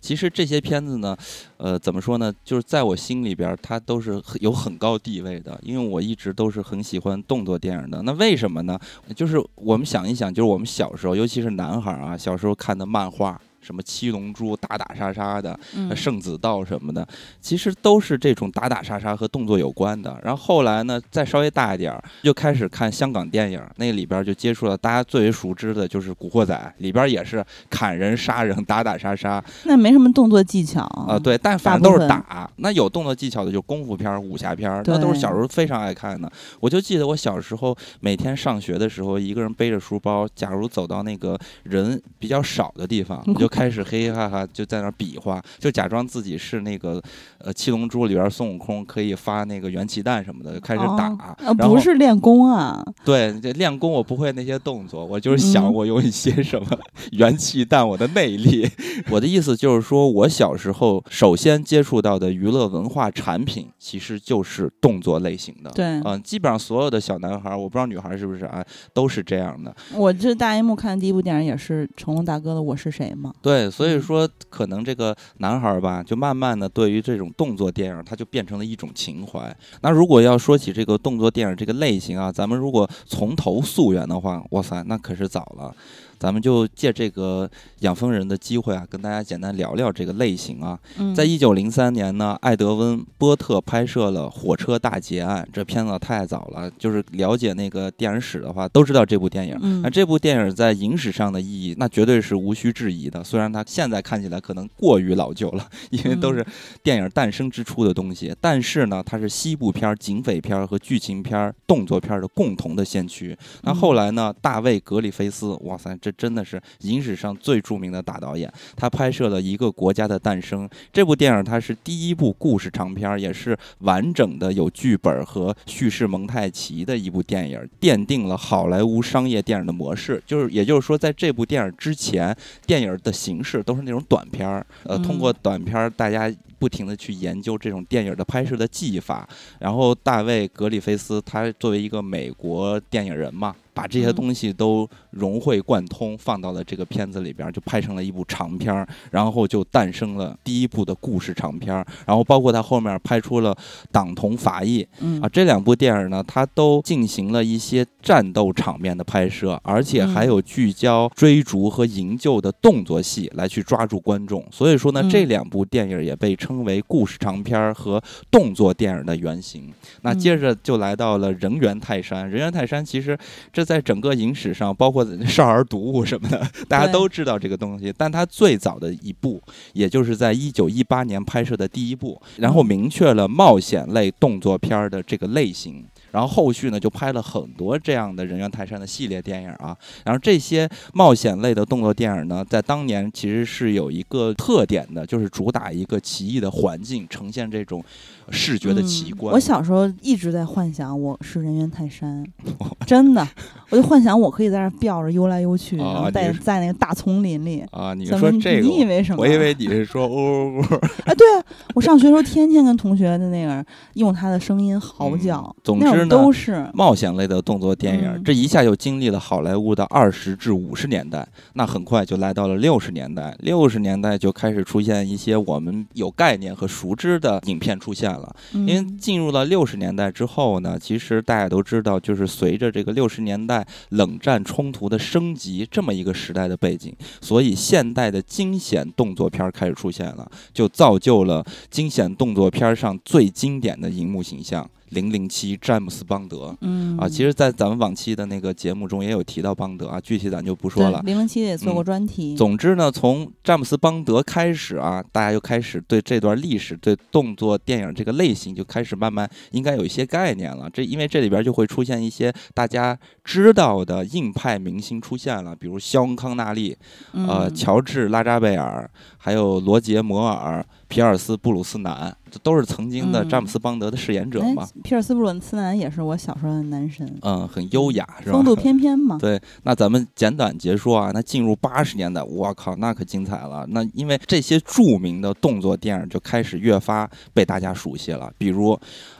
[0.00, 1.16] 其实这些片子呢，
[1.56, 8.02] 呃，怎么说呢，就是在我心里边，它都是有很高地位的，因为我一直都是很喜欢动作电影的。
[8.02, 8.78] 那为什么呢？
[9.16, 13.40] 就是我们想一想，就是我们小时候，尤其是男孩啊，小时候看的漫画。
[13.68, 17.06] 什么七龙珠打打杀杀的，嗯圣子道什么的，
[17.38, 20.18] 其实都是这种打打杀杀和动作有关的。
[20.24, 32.50] 然后后来呢，再稍微大一点儿，就开始看香港电影，那里边就接触了大家最为熟知的就是《古惑仔》，里边也是砍人、杀人、打打杀杀那没什么动作技巧啊、对，但反正都是打。
[32.56, 36.32] 那有动作技巧的就功夫片儿、武侠片儿，那都是小时候非常爱看的。
[36.60, 47.02] 我就记得我小时候每天上学的时候，一个人背着书包，假如走到那个人比较少的地方， 我就开始嘿嘿哈哈就在那儿比划，就假装自己是那个
[47.38, 51.08] 呃《七龙珠》里边孙悟空，可以发那个元气弹什么的，就开始打。
[51.08, 56.66] 哦呃，不是练功啊，对，这练功我不会那些动作，我就是想嗯我有一些什么
[57.12, 58.68] 元气弹，我的内力。
[59.10, 65.70] 我的意思就是说，我小时候首先接触到的娱乐文化产品，其实就是动作类型的。
[65.70, 69.74] 对嗯、基本上所有的小男孩儿，我不知道女孩儿是不是啊，都是这样的。
[69.94, 79.56] 我这大荧幕看的第一部电影也是成龙大哥的《我是谁》嘛，对，所以嗯说可能这个男孩儿吧，就慢慢的对于这种动作电影，他就变成了一种情怀。
[79.82, 85.74] 那如果要说起这个动作电影这个类型啊，咱们如果从头溯源的话，哇塞，那可是早了。
[86.18, 87.48] 咱们就借这个
[87.80, 90.78] 养蜂人的机会啊，跟大家简单聊聊这个类型啊。
[90.98, 99.56] 嗯，在一九零三年呢，艾德温·波特拍摄了《火车大劫案》，这片子太早了，就是了解那个电影史的话，都知道这部电影。
[99.62, 103.22] 嗯那这部电影在影史上的意义，那绝对是无需质疑的。
[103.22, 106.44] 虽然它现在看起来可能过于老旧了，因为都是
[106.82, 113.36] 电影诞生之初的东西，但是呢，它是西部片儿、警匪片儿和剧情片儿、动作片儿的共同的先驱。
[113.62, 118.52] 那后来呢，大卫·格里菲斯，哇塞，这真的是影史上最著名的大导演。
[118.76, 130.22] 他拍摄了一个国家的诞生这部电影，它是第一部故事长片，也是完整的有剧本和叙事蒙太奇的一部电影，奠定了好莱坞商业电影的模式。
[130.26, 136.32] 就是也就是说，在这部电影之前，电影的形式都是那种短片儿，呃，嗯通过短片儿大家。
[136.60, 139.28] 不停的去研究这种电影的拍摄的技法，
[139.60, 144.14] 然后大卫·格里菲斯他作为一个美国电影人嘛，把这些嗯。
[144.18, 153.54] 东西都融会贯通，放到了这个片子里边，就拍成了一部长片儿，然后就诞生了第一部的故事长片儿，然后包括他后面拍出了
[153.92, 155.20] 《党同伐异》嗯。
[155.20, 164.44] 啊，这两部电影呢，它都进行了一些战斗场面的拍摄，而且还有聚焦追逐和营救的动作戏来去抓住观众。
[164.50, 165.08] 所以说呢，嗯。
[165.08, 169.72] 这两部电影也被称为故事长片儿和动作电影的原型。
[170.02, 170.18] 那嗯。
[170.18, 173.16] 接着就来到了人猿泰山，人猿泰山其实
[173.52, 177.92] 这在整个影史上，包括 少儿读物什么的， 大家都知道这个东西。
[177.94, 179.38] 但它最早的一部，
[179.74, 185.84] 也就是在一九一八年拍摄的第一部，然后明确了冒险类动作片儿的这个类型。
[186.10, 189.76] 然后后续呢就拍了很多这样的人猿泰山的系列电影啊。
[190.04, 197.82] 然后这些冒险类的动作电影呢，在当年其实是有一个特点的，就是主打一个奇异的环境，呈现这种
[198.30, 199.32] 视觉的奇观。
[199.32, 202.24] 嗯我小时候一直在幻想我是人猿泰山，
[202.86, 203.26] 真的，
[203.70, 207.64] 我就幻想我可以在那儿吊着游来游去，啊然后在在那个大丛林里。
[207.70, 208.06] 啊，你？
[208.18, 209.22] 说这个你以为什么？
[209.22, 210.62] 我以为你是说呜呜呜，
[211.04, 211.44] 啊，对啊，
[211.74, 223.34] 我上学的时候天天跟同学的那个用他的声音嚎叫，嗯总那都是冒险类的动作电影，嗯这一下就经历了好莱坞的二十至五十年代，那很快就来到了六十年代。
[223.40, 228.34] 六十年代就开始出现一些我们有概念和熟知的影片出现了。
[228.52, 246.56] 因为嗯进入了六十年代之后呢，其实大家都知道，就是随着这个六十年代冷战冲突的升级，这么一个时代的背景，所以现代的惊险动作片开始出现了，就造就了惊险动作片上最经典的荧幕形象——零零七詹姆斯邦德。
[246.60, 251.00] 嗯啊，其实，在咱们往期的那个节目中也有提到邦德啊，具体咱就不说了。
[251.04, 260.68] 零零七也做过嗯专题，总之呢，从詹姆斯邦德开始啊，大家就开始对这段历史、对动作电影这个类型就开始慢慢应该有一些概念了。
[260.70, 266.76] 这因为这里边就会出现一些大家知道的硬派明星出现了，比如肖恩康纳利、
[267.12, 274.66] 呃嗯乔治拉扎贝尔，还有罗杰摩尔、皮尔斯布鲁斯南，这都是曾经的嗯詹姆斯邦德的饰演者哎嘛。
[274.82, 278.32] 皮尔斯布鲁斯南也是我小时候的男神，嗯，很优雅，是吧？
[278.32, 279.18] 风度翩翩嘛。
[279.20, 283.66] 对，那咱们简短结说啊，那进入八十年代，我靠，那可精彩了。
[283.68, 288.78] 那因为这些著名的动作电影就开始越发被大家熟悉了，比如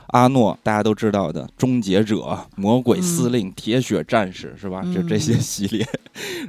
[0.09, 2.15] 阿诺，大家都知道的《终结者》
[2.55, 4.83] 《魔鬼司令》铁血战士》是吧？
[4.93, 5.87] 就这些嗯系列，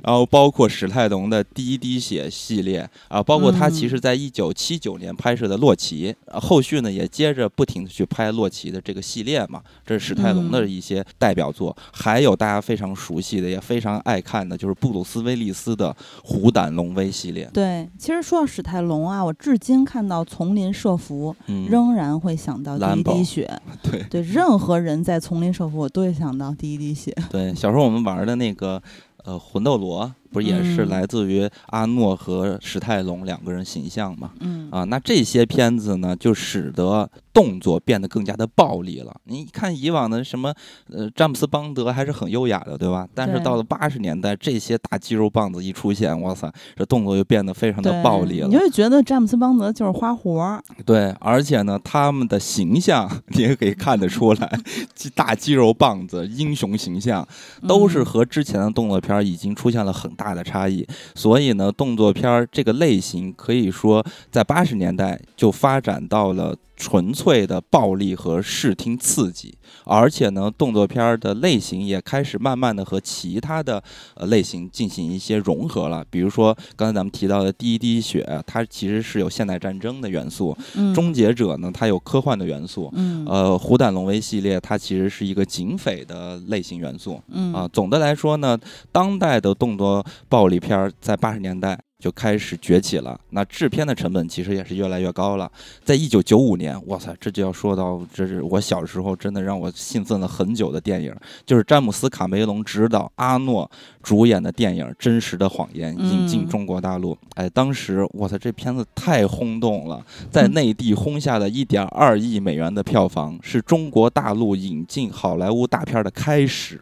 [0.03, 11.77] 然后包括史泰龙的《第一滴血》系列啊，包括他其实在一九七九年拍摄的《洛奇》啊，后续呢也接着不停的去拍洛奇的这个系列嘛，这是史泰龙的嗯一些代表作。
[11.93, 15.91] 还有大家非常熟悉的，也非常爱看的，就是布鲁斯威利斯的
[16.25, 17.49] 《虎胆龙威》系列。
[17.53, 23.50] 对，其实说到史泰龙啊，我至今看到丛林设伏，嗯，仍然会想到第一滴血。
[23.83, 27.15] 对对，任何人在丛林设伏，我都会想到第一滴血。
[27.31, 28.83] 对，小时候我们玩的那个
[29.25, 34.33] 呃魂斗罗，不是也是嗯来自于阿诺和史泰龙两个人形象嘛？
[34.41, 39.15] 嗯啊，那这些片子呢，就使得动作变得更加的暴力了。
[39.25, 40.53] 你看以往的什么，
[40.93, 43.07] 呃，詹姆斯邦德还是很优雅的，对吧？
[43.15, 48.55] 但是到了八十年代，这些大肌肉棒子一出现，哇塞，这动作就变得非常的暴力了你。
[48.55, 50.63] 就会觉得詹姆斯邦德就是花活儿。
[50.85, 54.61] 对，而且呢，他们的形象 你也可以看得出来，
[55.15, 57.27] 大肌肉棒子、英雄形象，
[57.67, 60.87] 都是嗯和之前的动作片儿已经出现了很大的差异。
[61.15, 66.55] 所以呢，动作片儿这个类型可以说在八十年代就发展到了。
[66.81, 73.83] 纯粹的暴力和视听刺激，而且呢，动作片儿的类型也开始慢慢的和其他的
[74.15, 76.03] 呃类型进行一些融合了。
[76.09, 82.91] 比如说刚才咱们提到的《第一滴血》，它其实是有现代战争的元素；嗯终结者》呢，它有科幻的元素。
[82.95, 87.69] 嗯呃，虎胆龙威系列它其实是一个警匪的类型元素嗯啊。
[87.71, 88.59] 总的来说呢，
[88.91, 93.21] 当代的动作暴力片儿在八十年代就开始崛起了。
[93.31, 95.51] 那制片的成本其实也是越来越高了。
[95.85, 103.71] 在一九九五年，哇塞，这就要说到，这是我小时候真的让我兴奋了很久的电影，就是詹姆斯卡梅隆执导、阿诺
[104.03, 107.17] 主演的电影《真实的谎言》引进嗯中国大陆。
[107.35, 116.81] 哎，当时哇塞，这片子太轰动了，在内地轰下了一点二亿美元的票房，是中国大陆引进好莱坞大片的开始。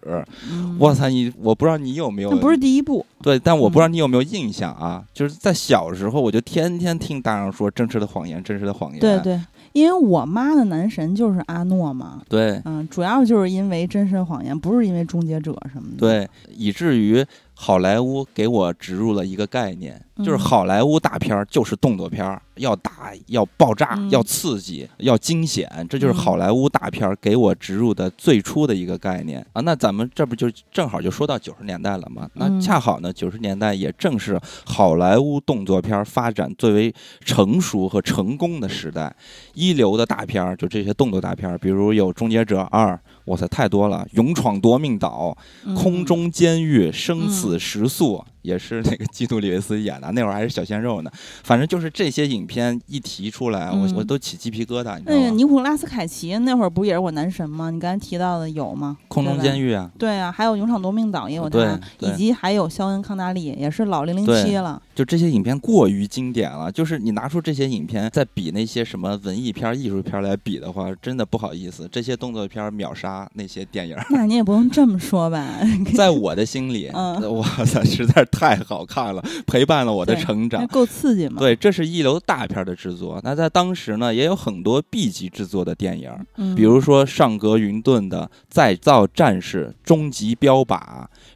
[0.50, 5.04] 嗯哇塞，你我不知道你有没有那不是第一部，对，但我不知道嗯你有没有印象啊？
[5.12, 9.00] 就是在小时候，我就天天听大人说真实的谎言，真实的谎言。
[9.00, 9.40] 对对，
[9.72, 12.22] 因为我妈的男神就是阿诺嘛。
[12.28, 17.24] 对嗯，主要就是因为真实的谎言，不是因为终结者什么的。，对，以至于
[17.60, 29.60] 好莱坞给我植入了一个概念，就是嗯好莱坞大片儿就是动作片儿，要打、要爆炸、嗯要刺激、要惊险，这就是嗯好莱坞大片儿给我植入的最初的一个概念啊。
[29.62, 32.30] 那咱们这不就正好就说到九十年代了吗？
[32.34, 39.12] 那嗯恰好呢，九十年代也正是好莱坞动作片儿发展最为成熟和成功的时代。
[39.54, 42.94] 一流的大片儿就这些动作大片儿，比如有《终结者二》，
[43.28, 45.36] 哇塞，太多了，《勇闯夺命岛》。
[45.64, 51.10] 嗯空中监狱、生死时速，也是那个基努里维斯演的， 那会儿还是小鲜肉呢。
[51.44, 55.30] 反正就是这些影片一提出来，我嗯我都起鸡皮疙瘩，你知道那个吗？
[55.36, 57.70] 尼古拉斯凯奇那会儿不也是我男神吗？
[57.70, 58.96] 你刚才提到的有吗？
[59.08, 59.68] 空中监狱。
[59.72, 64.80] 啊，对啊，还有《勇闯夺命岛》也有对他，以及还有肖恩康纳利，也是老零零七了。
[64.94, 73.96] 就这些影片过于经典了，就是你拿出这些影片再比那些什么文艺片、艺术片来比的话，真的不好意思，这些动作片秒杀那些电影。
[74.10, 75.46] 那你也不用这么说吧？
[75.94, 80.64] 在我的心里，嗯哇塞， 实在是太好看了，陪伴了我的成长。
[80.68, 81.36] 够刺激吗？
[81.38, 83.20] 对，这是一流大片儿的制作。
[83.24, 86.10] 那在当时呢，也有很多 B 级制作的电影
[86.54, 90.78] 比如说上格云顿的《再造战士》《终极标靶》，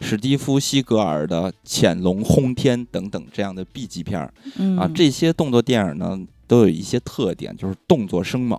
[0.01, 8.59] 史蒂夫·西格尔的《潜龙轰天》等等这样的 B 级片儿嗯啊，这些动作电影呢都有一些特点，就是动作生猛。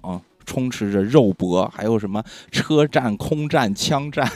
[0.54, 4.32] 充斥着肉搏，还有什么车战、空战、枪战，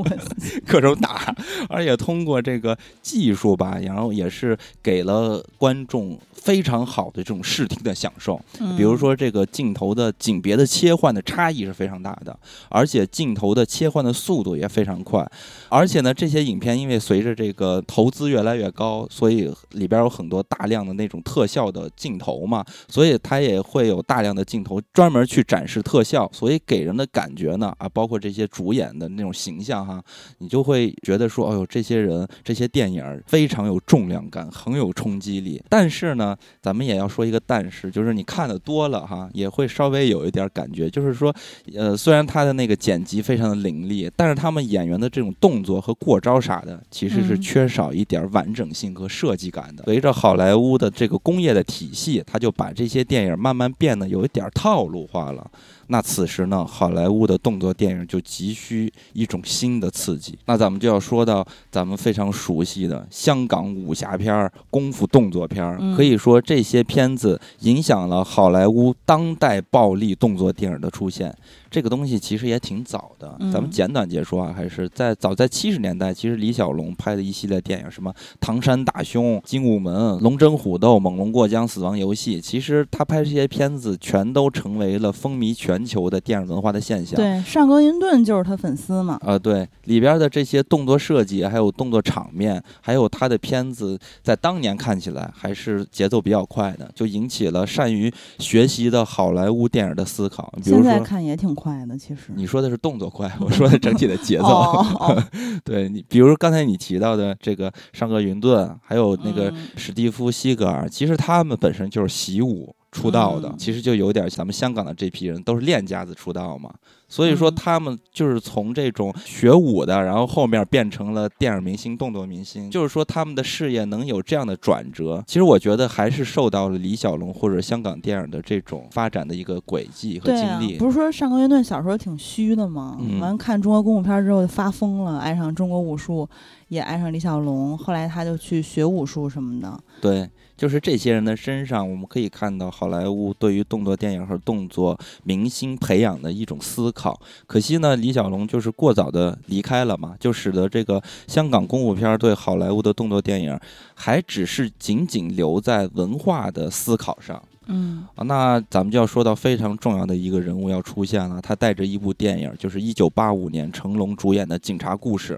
[0.66, 1.34] 各种打，
[1.68, 8.40] 而且通过这个技术吧，然后也是给了观众非常好的这种视听的享受。
[8.76, 15.28] 比如嗯说这个镜头的景别的切换的差异是非常大的，而且镜头的切换的速度也非常快，
[15.68, 30.02] 而且呢，这些影片因为随着这个投资越来越高，所以里边有很多大量的那种特效的镜头嘛，所以它也会有大量的镜头专门去展示特效，所以给人的感觉呢啊，包括这些主演的那种形象哈，
[30.38, 35.62] 你就会觉得说，哎呦，这些人这些电影非常有重量感，很有冲击力。
[35.68, 36.27] 但是呢，
[36.60, 41.34] 咱们也要说一个但是，就是你看的多了哈，也会稍微有一点感觉，就是说，
[41.74, 49.84] 呃，虽然他的那个剪辑非常的凌厉，但是他们演员的这种动作和过招啥的，其实是嗯缺少一点完整性和设计感的。
[49.84, 55.50] 随着好莱坞的这个工业的体系，他就把这些电影慢慢变得有一点套路化了。
[55.88, 60.38] 那此时呢，好莱坞的动作电影就急需一种新的刺激。
[60.46, 71.34] 那咱们就要说到咱们非常熟悉的香港武侠片儿、功夫动作片可以说这些片子影响了好莱坞当代暴力动作电影的出现。
[71.70, 87.16] 这个东西其实也挺早的，嗯咱们简短解说啊，还是在早在七十年代，其实李小龙拍的一系列电影，什么《唐山大兄》《精武门》《龙争虎斗》《猛龙过江》《死亡游戏》，其实他拍这些片子全都成为了风靡全球的电影文化的现象。
[87.16, 89.18] 对上格云顿就是他粉丝嘛。
[89.22, 100.52] 啊、对里边的这些动作设计，还有动作场面，还有他的片子，在当年看起来还是节奏比较快的，就引起了善于学习的好莱坞电影的思考。
[100.62, 102.32] 比如现在说，看也挺快的，其实。
[102.34, 104.46] 你说的是动作快，我说的整体的节奏。
[104.46, 105.24] 哦哦
[105.64, 116.72] 对你，比如刚才你提到的这个上格云顿，还有那个嗯史蒂夫·西格尔，其实他们本身就是习武出道的，嗯其实就有点咱们香港的这批人都是练家子出道嘛。
[117.10, 132.98] 所以说嗯他们就是从这种学武的，然后后面变成了电影明星、动作明星，就是说他们的事业能有这样的转折，其实我觉得还是受到了李小龙或者香港电影的这种发展的一个轨迹和经历。，不是说上格云顿小时候挺虚的吗？
[133.00, 136.28] 嗯完看中国功夫片之后就发疯了，爱上中国武术，
[136.68, 137.76] 也爱上李小龙。
[137.78, 139.80] 后来他就去学武术什么的。
[140.02, 147.18] 对，就是这些人的身上，我们可以看到好莱坞对于动作电影和动作明星培养的一种思考。
[147.46, 153.56] 可惜呢，李小龙就是过早的离开了嘛，就使得这个香港功夫片对好莱坞的动作电影
[153.94, 157.40] 还只是仅仅留在文化的思考上。
[157.70, 165.34] 嗯啊，那咱们就要说到非常重要的一个人物要出现了，他带着一部电影，就是一九八五年成龙主演的《警察故事》。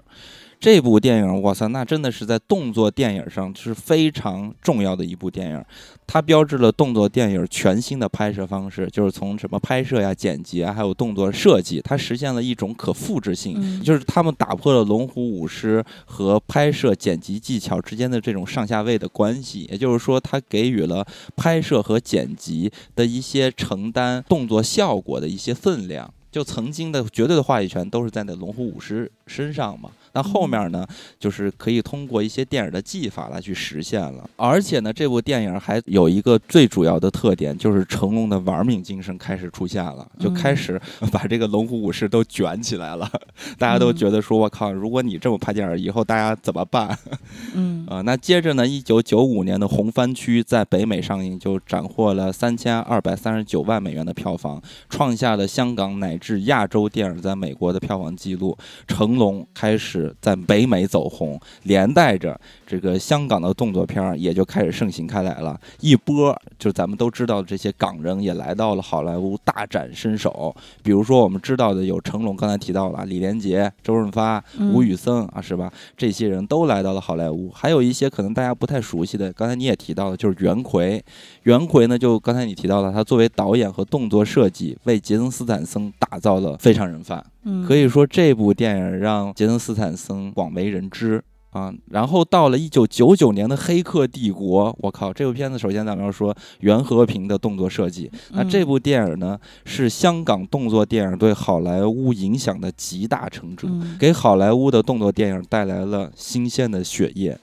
[0.61, 5.65] 这部电影，哇塞，那真的是在动作电影上是非常重要的一部电影，
[6.05, 13.55] 它标志了动作电影全新的拍摄方式，就是从什么拍摄呀、剪辑啊，还有动作设计，它实现了一种可复制性。
[13.57, 21.03] 嗯，就是他们打破了龙虎舞狮和拍摄剪辑技巧之间的这种上下位的关系，也就是说，它给予了
[21.35, 26.13] 拍摄和剪辑的一些承担动作效果的一些分量。
[26.31, 30.85] 就曾经的绝对的话语权都是在那龙虎舞狮身上嘛，那后面呢，
[31.19, 34.29] 就是可以通过一些电影的技法来去实现了。
[34.35, 40.79] 而且呢，这部电影还有一个最主要的特点，就是成龙的玩命精神开始出现了，就开始
[41.11, 43.09] 把这个龙虎武士都卷起来了。
[43.59, 46.97] 大家都觉得说，我靠，如果你这么拍电影，以后大家怎么办？
[47.53, 58.57] 嗯啊、那接着呢，一九九五年的《红番区》在北美上映，就斩获了三千二百三十九万美元的票房，创下了香港乃至亚洲电影在美国的票房纪录。
[58.87, 65.59] 成龙开始始在北美走红，连带着这个香港的动作片儿也就开始盛行开来了。
[65.79, 75.71] 一波就咱们都知道的这些港人也来到了好莱坞大展身手，比如说我们知道的有成龙，刚才提到了李连杰、周润发、嗯吴宇森啊，是吧？
[75.95, 77.51] 这些人都来到了好莱坞。
[77.51, 81.03] 还有一些可能大家不太熟悉的，刚才你也提到的，就是袁奎。
[81.43, 87.19] 袁奎呢，就刚才你提到了，他作为导演和动作设计，为杰森斯坦森打造了《非常人贩》。
[87.43, 91.73] 嗯，可以说这部电影让杰森斯坦森广为人知啊。
[91.89, 98.11] 然后到了一九九九年的《黑客帝国》，我靠，这部片子首先咱们要说袁和平的动作设计。
[98.31, 107.37] 那嗯这部电影呢，是香港动作电影对好莱坞影响的集大成者，嗯给好莱坞的动作电影带来了新鲜的血液。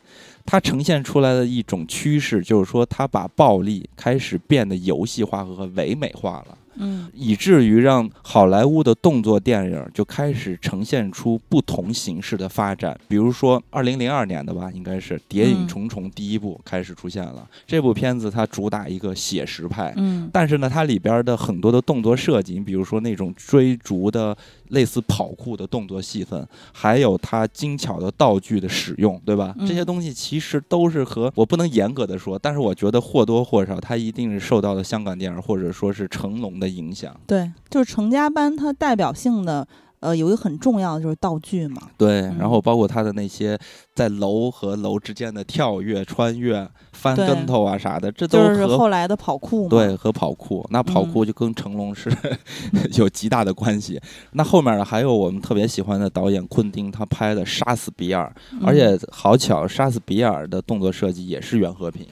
[0.50, 6.56] 它呈现出来的一种趋势，就是说，它把暴力开始变得游戏化和唯美化了。
[6.78, 12.98] 嗯以至于让好莱坞的动作电影就开始呈现出不同形式的发展。
[13.08, 17.48] 比如说，二零零二年的吧，应该是《谍影重重》第一部开始出现了。
[17.66, 24.36] 这部片子它主打一个写实派，嗯但是呢，它里边的很多的动作设计，你比如说那种追逐的
[24.70, 29.54] 类似跑酷的动作戏份，还有它精巧的道具的使用，对吧？
[29.58, 37.14] 嗯这些东西其实都是和我不能严格的说，但是我觉得或多或少，它一定是受到了香港电影或者说是成龙的影响。
[37.26, 39.66] 对，就是成家班，它代表性的
[40.00, 41.82] 呃有一个很重要的就是道具嘛。
[41.96, 43.58] 对，嗯然后包括他的那些
[43.94, 49.70] 在楼和楼之间的跳跃、穿越、翻跟头啊啥的，这都是和后来的跑酷嘛。
[49.70, 52.10] 对，和跑酷，那跑嗯酷就跟成龙是
[52.96, 54.00] 有极大的关系。
[54.32, 62.06] 那后面呢，还有我们特别喜欢的导演昆汀，他拍的《杀死比尔》，嗯，而且好巧，《杀死比尔》的动作设计也是袁和平。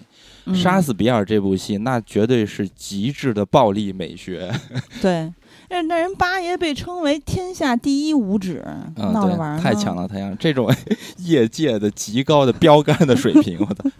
[0.46, 4.50] 嗯杀死比尔》这部戏，那绝对是极致的暴力美学。
[5.02, 5.32] 对，
[5.68, 8.64] 那那人八爷被称为天下第一武指，
[8.96, 10.36] 嗯，闹着玩儿，太强了，太强了！
[10.38, 10.72] 这种
[11.18, 13.90] 业界的极高的标杆的水平，我操！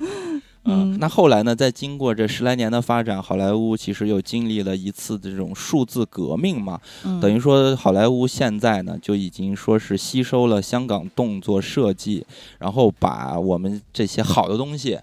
[0.68, 1.55] 嗯那后来呢？
[1.55, 12.26] 在经过这十来年的发展，好莱坞其实又经历了一次这种数字革命嘛，嗯等于说好莱坞现在呢就已经说是吸收了香港动作设计，
[12.59, 14.99] 然后把我们这些好的东西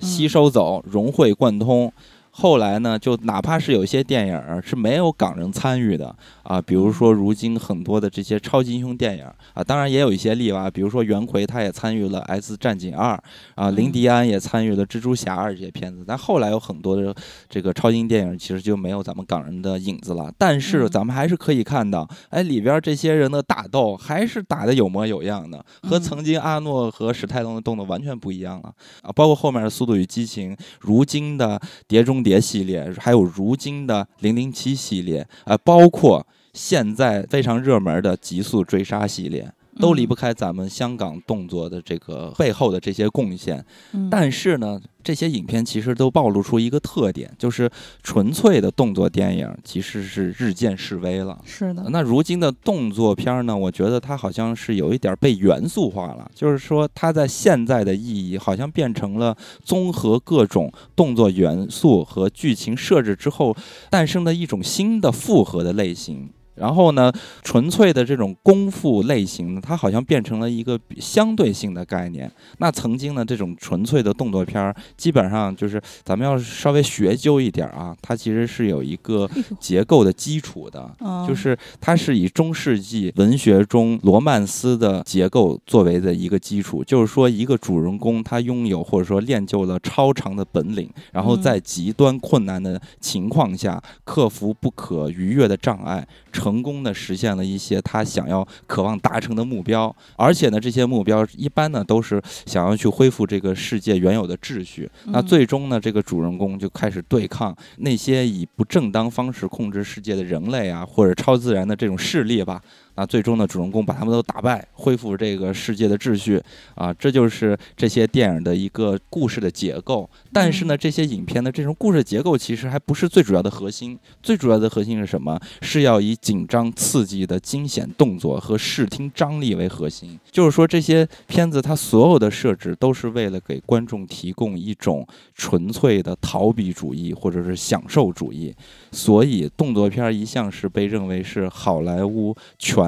[0.00, 1.92] 吸收走，融会贯通。
[2.40, 6.14] 后来呢，就哪怕是有一些电影儿是没有港人参与的
[6.44, 13.14] 啊，比如说如今很多的这些超级英雄电影儿啊，当然也有一些例外，比如说袁奎他也参与了《X 战警二》
[13.56, 17.12] 啊，林嗯迪安也参与了《蜘蛛侠二》这些片子，但后来有很多的
[17.48, 20.32] 这个超级英雄电影其实就没有咱们港人的影子了。
[20.38, 28.72] 但是嗯咱们还是可以看到，哎，里边这些人的打斗还是打得有模有样的，和嗯曾经阿诺和史泰龙的动作完全不一样了
[29.02, 29.10] 啊！
[29.10, 31.58] 包括后面的《速度与激情》，如今的
[31.88, 39.50] 《碟中谍》系列，还有如今的《零零七》系列，呃、包括现在非常热门的《极速追杀》系列。
[39.78, 47.70] 都离不开咱们香港动作的这个背后的这些贡献，嗯但是呢，这些影片其实都暴露出一个特点，就是
[48.02, 51.38] 纯粹的动作电影其实是日渐式微了。
[51.44, 63.56] 是的，那如今的动作片儿呢，我觉得它好像是有一点被元素化了，就是说它在现在的意义好像变成了综合各种动作元素和剧情设置之后
[63.90, 66.30] 诞生的一种新的复合的类型。
[66.58, 72.30] 然后呢，纯粹的这种功夫类型呢，它好像变成了一个比相对性的概念。
[72.58, 79.28] 那曾经呢，这种纯粹的动作片儿，基本上就是咱们要稍微学究一点儿啊， 它其实是有一个
[79.60, 80.90] 结构的基础的。
[81.00, 104.90] 嗯 就是它是以中世纪文学中罗曼斯的结构作为的一个基础，就是说一个主人公他拥有或者说练就了超长的本领，然后嗯在极端困难的情况下克服不可逾越的障碍，成功的实现了一些他想要渴望达成的目标，而且呢，这些目标一般呢都是想要去恢复这个世界原有的秩序。
[105.06, 112.60] 那嗯最终呢，这个主人公就开始对抗那些以不正当方式控制世界的人类啊，或者超自然的这种势力吧。
[112.98, 116.42] 那最终呢，主人公把他们都打败，恢复这个世界的秩序
[116.74, 120.10] 啊，这就是这些电影的一个故事的结构。
[120.32, 125.38] 但是呢，这些影片的这种故事结构其实还不是最主要的核心，最主要的核心是什么？
[125.62, 130.18] 是要以紧张刺激的惊险动作和视听张力为核心。
[130.32, 138.52] 就是说，这些片子它所有的设置都是为了给观众提供一种纯粹的逃避主义或者是享受主义。
[138.90, 142.34] 所以，动作片儿一向是被认为是好莱坞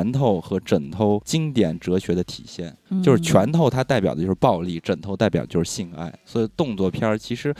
[0.02, 2.74] 拳头和枕头经典哲学的体现。
[3.02, 6.12] 就是嗯拳头，它代表的就是暴力；枕头代表就是性爱。
[6.24, 7.54] 所以，动作片儿其实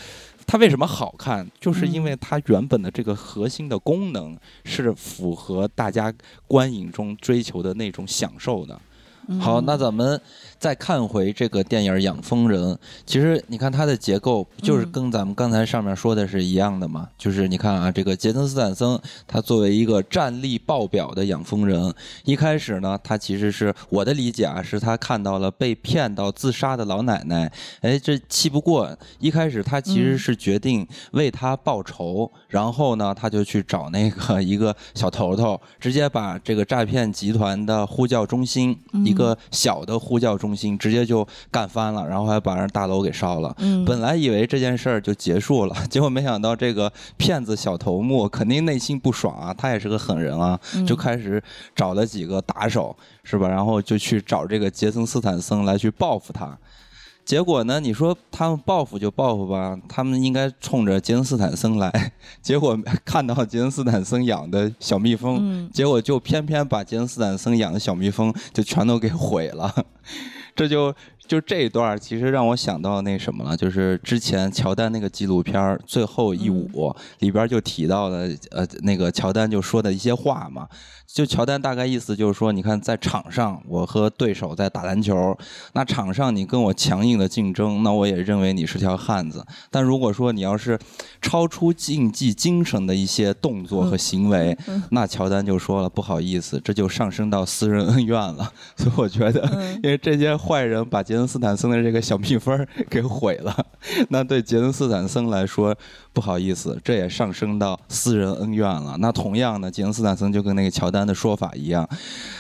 [0.47, 6.12] 它为什么好看，就是因为它原本的这个核心的功能是符合大家
[6.47, 8.80] 观影中追求的那种享受的。
[9.38, 10.20] 好，那咱们
[10.61, 12.62] 再看回这个电影《养蜂人》，
[13.06, 17.08] 其实你看它的结构，就是嗯跟咱们刚才上面说的是一样的嘛。
[17.16, 21.90] 就是你看啊，这个杰森斯坦森，他作为一个战力爆表的养蜂人，
[22.24, 27.50] 一开始呢，他其实是我的理解啊，是他看到了被骗到自杀的老奶奶，
[27.80, 43.55] 哎，这气不过，一开始他其实嗯是决定为他报仇，然后呢，他就去找那个一个小头头，直接把这个诈骗集团的呼叫中心，嗯一个小的呼叫中心，直接就干翻了，然后还把人大楼给烧了。
[43.59, 51.42] 嗯，本来以为这件事儿就结束了， 结果没想到这个骗子小头目肯定内心不爽啊，他也是个狠人啊，嗯就开始
[51.74, 53.48] 找了几个打手，是吧？
[53.48, 56.57] 然后就去找这个杰森斯坦森来去报复他。
[57.22, 57.78] 结果呢？
[57.78, 69.72] 你说他们报复就报复吧，他们应该冲着杰森斯坦森来， 结果看到杰森斯坦森养的小蜜蜂，嗯结果就偏偏把杰森斯坦森养的小蜜蜂就全都给毁了，
[70.55, 70.94] 这就
[71.26, 75.55] 就这一段其实让我想到那什么了，就是之前乔丹那个纪录片
[75.86, 76.68] 《最后一舞》
[77.20, 80.68] 里边就提到了，呃，那个乔丹就说的一些话嘛。
[81.12, 85.36] 就乔丹大概意思就是说，你看在场上我和对手在打篮球，
[85.72, 89.44] 那场上你跟我强硬的竞争，那我也认为你是条汉子。
[89.70, 90.78] 但如果说你要是
[91.20, 94.56] 超出竞技精神的一些动作和行为，
[94.90, 98.52] 那乔丹就说了不好意思，这就上升到私人恩怨了。
[98.76, 99.44] 所以我觉得，
[99.82, 103.66] 因为这些坏人把杰森斯坦森的这个小蜜蜂 给毁了，
[104.11, 105.74] 那对杰森斯坦森来说
[106.12, 108.96] 不好意思，这也上升到私人恩怨了。
[108.98, 111.88] 那同样呢，杰森斯坦森就跟那个乔丹的说法一样，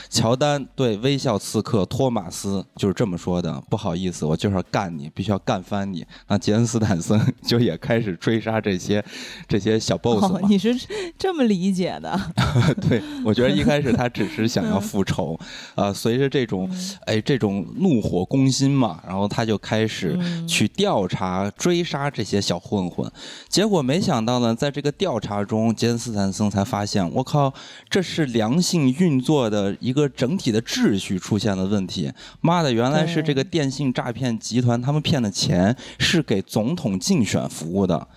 [0.08, 6.04] 乔丹对微笑刺客托马斯就是这么说的：不好意思，我就是要干你，必须要干翻你。
[6.28, 9.04] 那杰恩斯坦森就也开始追杀这些
[9.48, 10.24] 这些小 boss。
[10.24, 10.74] 哦，你是
[11.18, 12.18] 这么理解的？
[12.88, 15.38] 对，我觉得一开始他只是想要复仇，
[15.74, 16.70] 啊、随着这种，
[17.06, 23.10] 哎，这种怒火攻心嘛，然后他就开始嗯去调查、追杀这些小混混。
[23.48, 27.52] 结果没想到呢，在这个调查中，杰恩斯坦森才发现，我靠，
[27.88, 32.10] 这是良性运作的一个整体的秩序出现了问题。
[32.40, 38.08] 妈的，原来是这个电信诈骗集团他们骗的钱是给总统竞选服务的。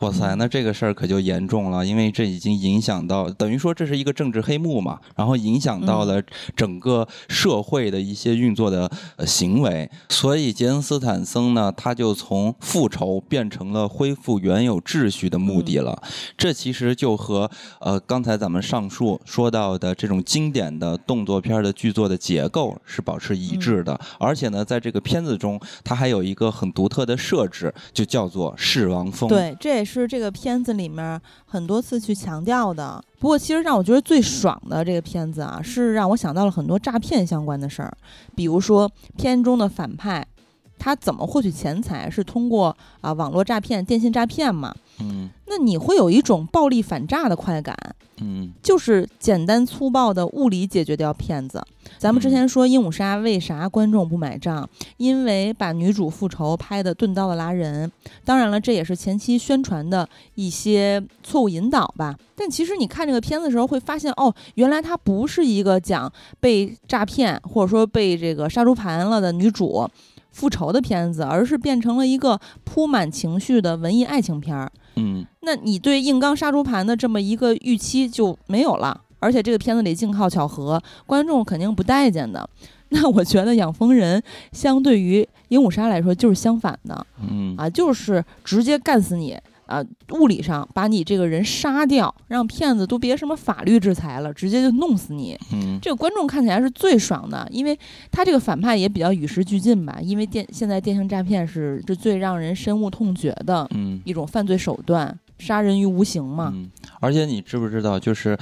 [0.00, 6.22] 哇塞，那这个事儿可就严重了，因为这已经影响到，等于说这是一个政治黑幕嘛，然后影响到了
[6.56, 16.02] 整个社会的一些运作的呃行为，所以杰恩斯坦森呢，他就从复仇变成了恢复原有秩序的目的了。
[16.38, 29.28] 这其实就和呃刚才咱们上述说到的这种经典的动作片的剧作的结构是保持一致的，而且呢，在这个片子中，它还有一个很独特的设置，就叫做狮王风。
[29.28, 33.02] 对，这也是是这个片子里面很多次去强调的。
[33.18, 37.92] 不过，其实让我觉得最爽的这个片子啊，是让我想到了很多诈骗相关的事儿，
[38.34, 40.26] 比如说片中的反派。
[40.80, 42.10] 他怎么获取钱财？
[42.10, 44.74] 是通过啊网络诈骗、电信诈骗嘛？
[44.98, 47.76] 嗯那你会有一种暴力反诈的快感，
[48.20, 51.60] 嗯就是简单粗暴的物理解决掉骗子。
[51.98, 54.68] 咱们之前说《鹦鹉杀》为啥观众不买账？
[54.96, 57.90] 因为把女主复仇拍的钝刀的拉人。
[58.24, 62.16] 当然了，这也是前期宣传的一些错误引导吧。
[62.36, 69.90] 但其实你看这个片子的时候，会发现哦，原来它不是一个讲被诈骗或者说被这个杀猪盘了的女主
[70.30, 74.70] 复仇的片子，而是变成了一个铺满情绪的文艺爱情片儿。
[74.96, 82.48] 嗯那你对硬刚杀猪盘的这么一个预期就没有了，而且这个片子里净靠巧合，观众肯定不待见的。
[82.92, 84.20] 那我觉得《养蜂人》
[84.50, 89.38] 相对于《鹦鹉杀》来说就是相反的嗯啊，就是直接干死你
[89.70, 95.38] 啊，物理上把你这个人杀掉，让骗子都别什么法律制裁了，直接就弄死你。
[95.52, 97.78] 嗯这个观众看起来是最爽的，因为
[98.10, 106.52] 他这个反派也比较与时俱进吧，因为电现在电信诈骗是这最让人深恶痛绝的嗯一种犯罪手段，杀人于无形嘛。
[106.52, 106.68] 嗯，
[106.98, 108.36] 而且你知不知道，就是，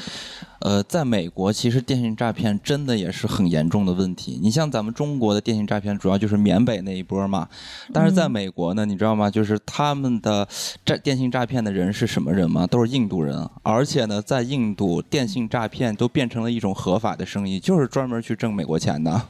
[0.60, 4.38] 呃，在美国，其实电信诈骗真的也是很严重的问题。
[4.42, 7.48] 你像咱们中国的电信诈骗，主要就是缅北那一波嘛，
[7.92, 9.30] 但是在嗯美国呢，你知道吗？
[9.30, 10.46] 就是他们的
[10.84, 12.66] 诈电信诈骗的人是什么人吗？
[12.66, 19.22] 都是印度人，而且呢，在印度电信诈骗都变成了一种合法的生意，就是专门去挣美国钱的，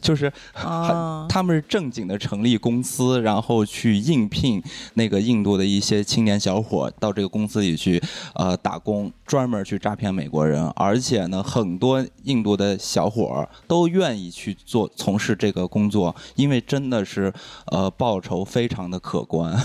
[0.00, 4.62] 就是啊，他们是正经的成立公司，然后去应聘
[4.94, 8.02] 那个印度的一些青年小伙到这个公司里去，
[8.34, 10.69] 呃，打工，专门去诈骗美国人。
[10.76, 17.32] 而且呢，很多印度的小伙儿都愿意去做从事这个工作，因为真的是
[17.66, 19.56] 呃报酬非常的可观。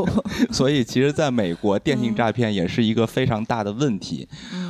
[0.52, 4.28] 所以其实在美国，电信诈骗也是一个非常大的问题。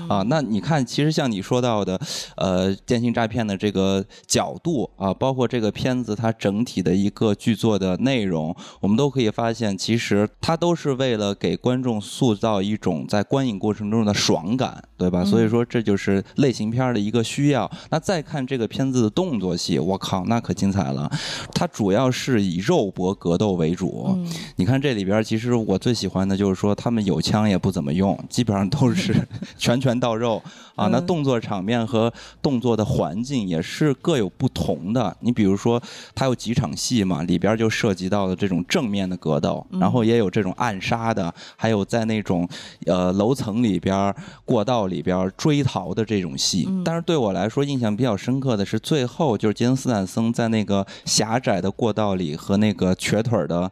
[0.09, 1.99] 啊，那你看，其实像你说到的，
[2.36, 15.24] 呃，电信诈骗的这个角度啊，包括这个片子它整体的一个剧作的内容，我们都可以发现，其实它都是为了给观众塑造一种在观影过程中的爽感，对吧？
[15.24, 17.70] 所以说这就是类型片的一个需要。
[17.91, 21.11] 那再看这个片子的动作戏，我靠，那可精彩了。
[21.55, 24.16] 它主要是以肉搏格斗为主。
[24.57, 29.14] 你看这里边，其实我最喜欢的就是说，他们有枪也不怎么用，基本上都是
[29.57, 30.43] 拳拳到肉
[30.74, 30.89] 啊。
[30.89, 35.16] 那动作场面和动作的环境也是各有不同的。
[35.20, 35.83] 你比如说，
[36.14, 42.49] 它有几场戏嘛，里边就涉及到了这种正面的格斗，然后也有这种暗杀的，还有在那种
[42.87, 44.14] 呃楼层里边、
[44.45, 46.68] 过道里边追逃的这种戏。
[46.85, 53.70] 但是对我来说，印象比较深刻的是最后，就是杰森斯坦森在那个狭窄的过道里和那个瘸腿的。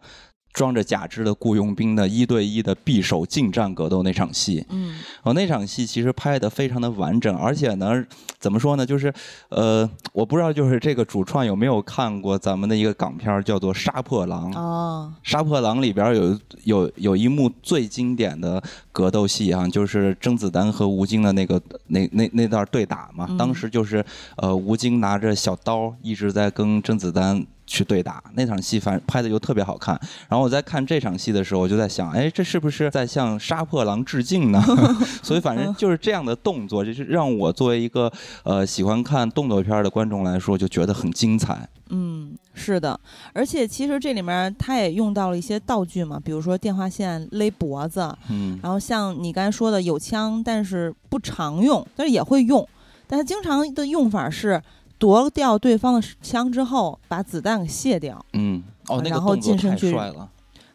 [0.52, 8.04] 装着假肢的雇佣兵的一对一的匕首近战格斗那场戏，嗯，哦，那场戏其实拍的非常的完整，而且呢，
[8.38, 9.12] 怎么说呢，就是
[9.50, 24.04] 呃，我不知道就是这个主创有没有看过咱们的一个港片叫做《杀破狼》哦，《杀破狼》里边有有有一幕最经典的格斗戏啊，就是甄子丹和吴京的那个那那那段对打嘛，当时就是
[24.36, 27.46] 呃，吴京拿着小刀一直在跟甄子丹。
[27.70, 29.98] 去对打那场戏，反拍的就特别好看。
[30.28, 34.60] 然后我在看这场戏的时候，我就在想，哎，这是不是在向杀破狼致敬呢？
[35.22, 38.12] 所以反正就是这样的动作，就是让我作为一个
[38.42, 41.68] 呃喜欢看动作片的观众来说，就觉得很精彩。
[41.90, 42.98] 嗯，是的，
[43.32, 52.68] 而且其实这里面他也用到了一些道具嘛，比如说电话线勒脖子，嗯，然后像你刚才说的有枪，但是不常用，但是也会用，
[53.06, 54.60] 但是经常的用法是。
[55.00, 58.24] 夺掉对方的枪之后，把子弹给卸掉。
[58.34, 59.96] 嗯，哦，然后近身去。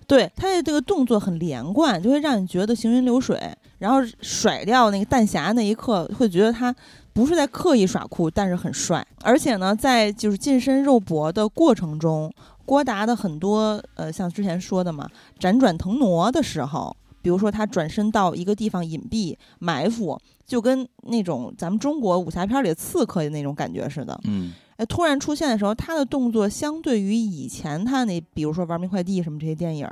[0.07, 3.39] 对，他的这个动作很连贯，就会让你觉得行云流水。
[3.77, 6.73] 然后甩掉那个弹匣那一刻，会觉得他
[7.11, 9.05] 不是在刻意耍酷，但是很帅。
[9.21, 12.31] 而且呢，在就是近身肉搏的过程中，
[12.65, 15.09] 郭达的很多呃，像之前说的嘛，
[15.39, 16.95] 辗转腾挪的时候，
[17.25, 20.21] 比如说他转身到一个地方隐蔽埋伏。
[20.45, 29.87] 就跟那种咱们中国武侠片里的刺客的那种感觉似的，嗯，哎，突然出现的时候，他的动作相对于以前他那，比如说《玩命快递》什么这些电影，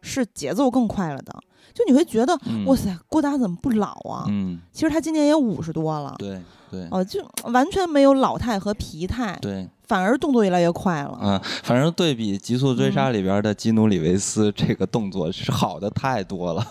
[0.00, 1.34] 是节奏更快了的。
[1.72, 4.26] 就你会觉得，哇塞，郭达怎么不老啊？
[4.28, 6.14] 嗯，其实他今年也五十多了。
[6.18, 9.38] 对对，哦，就完全没有老态和疲态。
[9.40, 9.68] 对。
[9.86, 11.18] 反而动作越来越快了。
[11.20, 16.66] 嗯，反正对比《极速追杀》里边的基努里维斯，这个动作是好的太多了。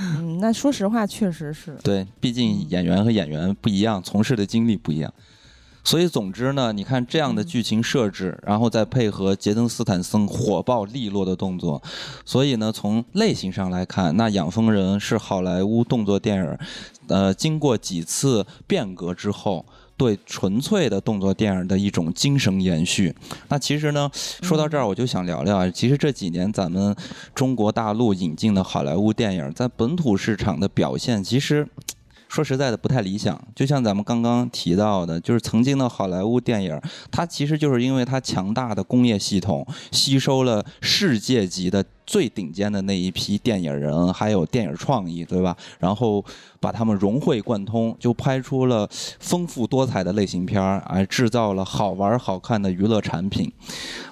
[0.00, 1.76] 嗯，那说实话，确实是。
[1.84, 5.12] 对，毕竟演员和演员不一样，从事的经历不一样。
[5.84, 11.80] 所以，总之呢，你看这样的剧情设置，然后再配合杰森斯坦森火爆利落的动作，
[12.24, 16.58] 所以呢，从类型上来看，那《养蜂人》是好莱坞动作电影，
[17.08, 19.64] 呃，经过几次变革之后。
[19.96, 23.14] 对纯粹的动作电影的一种精神延续。
[23.48, 24.10] 那其实呢，
[24.42, 25.70] 说到这儿，我就想聊聊啊。
[25.70, 26.92] 其实这几年咱们
[27.32, 31.64] 中国大陆引进的好莱坞电影，在本土市场的表现，其实
[32.34, 33.40] 说实在的不太理想。
[33.54, 36.80] 就像咱们刚刚提到的，就是曾经的好莱坞电影，
[37.12, 41.84] 它其实就是因为它强大的工业系统，吸收了世界级的。
[42.06, 45.56] 最顶尖的那一批电影人，还有电影创意，对吧？
[45.78, 46.22] 然后
[46.60, 48.86] 把他们融会贯通，就拍出了
[49.20, 53.50] 丰富多彩的类型片儿，哎，制造了好玩好看的娱乐产品，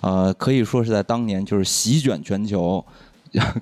[0.00, 2.82] 呃，可以说是在当年就是席卷全球，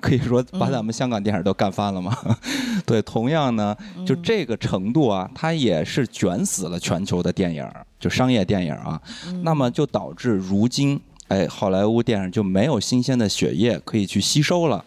[0.01, 2.15] 可以说把咱们香港电影都干翻了嘛。
[2.85, 7.67] 对，同样呢，就这个程度啊，它也是卷死了全球的电影，
[7.99, 9.01] 就商业电影啊。
[9.43, 10.99] 那么就导致如今。
[11.27, 14.83] 哎，好莱坞电影就没有新鲜的血液可以去吸收了，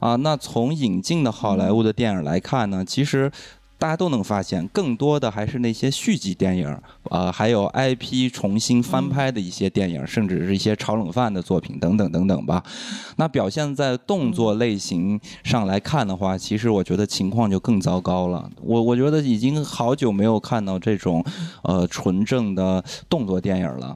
[0.00, 3.30] 啊，那从引进的好莱坞的电影来看呢，其实
[3.84, 6.66] 大家都能发现，更多的还是那些续集电影，
[7.10, 12.64] 啊，还有 IP 重新翻拍的一些电影，甚至是一些炒冷饭的作品等等等等吧。
[13.16, 18.50] 那表现在动作类型上来看的话，其实我觉得情况就更糟糕了。
[18.62, 21.22] 我我觉得已经好久没有看到这种
[21.62, 23.94] 呃纯正的动作电影了。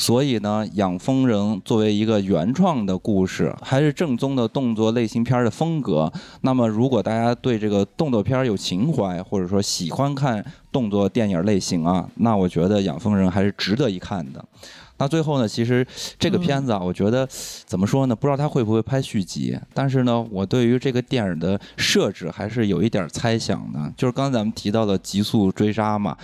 [0.00, 6.10] 所以呢，《养蜂人》作为一个原创的故事，还是正宗的动作类型片的风格。
[6.40, 10.42] 那么，如果大家对这个动作片有情怀，或者说喜欢看
[10.72, 14.42] 动作电影类型啊，那我觉得《养蜂人》还是值得一看的。
[14.96, 15.86] 那最后呢，其实
[16.18, 17.28] 这个片子啊，我觉得
[17.66, 18.16] 怎么说呢？
[18.16, 23.92] 不知道他会不会拍续集，但是呢，我对于这个电影的设置还是有一点猜想的。
[23.98, 26.16] 就是刚才咱们提到的《极速追杀》嘛，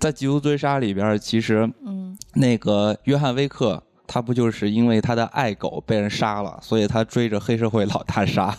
[0.00, 3.80] 在《极速追杀》里边，其实嗯那个约翰威克。
[4.12, 8.52] 他不就是因为他的爱狗被人杀了，所以他追着黑社会老大杀，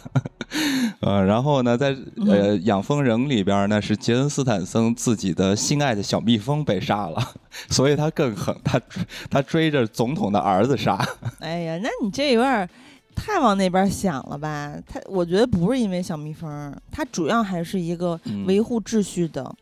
[1.02, 1.94] 呃，然后呢，在
[2.26, 7.22] 呃养蜂人里边呢，是杰森斯坦森自己的心爱的小蜜蜂被杀了，
[7.70, 8.82] 所以他更狠，他
[9.30, 10.98] 他追着总统的儿子杀。
[11.42, 12.70] 哎呀，那你这有点
[13.14, 14.74] 太往那边想了吧？
[14.88, 19.54] 他我觉得不是因为小蜜蜂他，主要还是一个嗯维护秩序的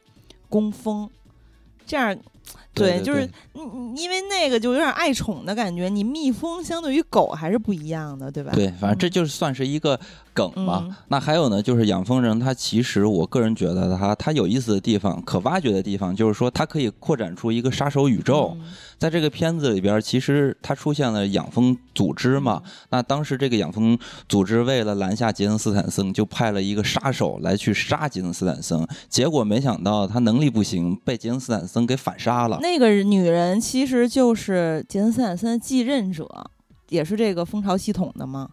[0.47, 1.09] 工蜂，
[1.89, 2.15] 这样。
[2.71, 3.27] 对对就是
[3.97, 8.51] 因为那个就有点爱宠的感觉，你蜜蜂相对于狗还是不一样的，对吧？
[8.53, 9.99] 对，反正这就是算是一个
[10.39, 10.83] 梗嘛。
[10.85, 18.55] 嗯那还有呢，就是养蜂人，他其实我个人觉得他他有意思的地方，可挖掘的地方，就是说它可以扩展出一个杀手宇宙。
[18.55, 18.65] 嗯
[18.99, 22.61] 在这个片子里边，其实他出现了养蜂组织嘛。
[22.89, 28.85] 那当时这个养蜂组织为了拦下杰森斯坦森，就派了一个杀手来去杀杰森斯坦森。
[29.07, 32.59] 结果没想到他能力不行，被杰森斯坦森给反杀了。
[32.61, 36.27] 那个女人其实就是杰森斯坦森的继任者，
[36.89, 38.49] 也是这个蜂巢系统的嘛。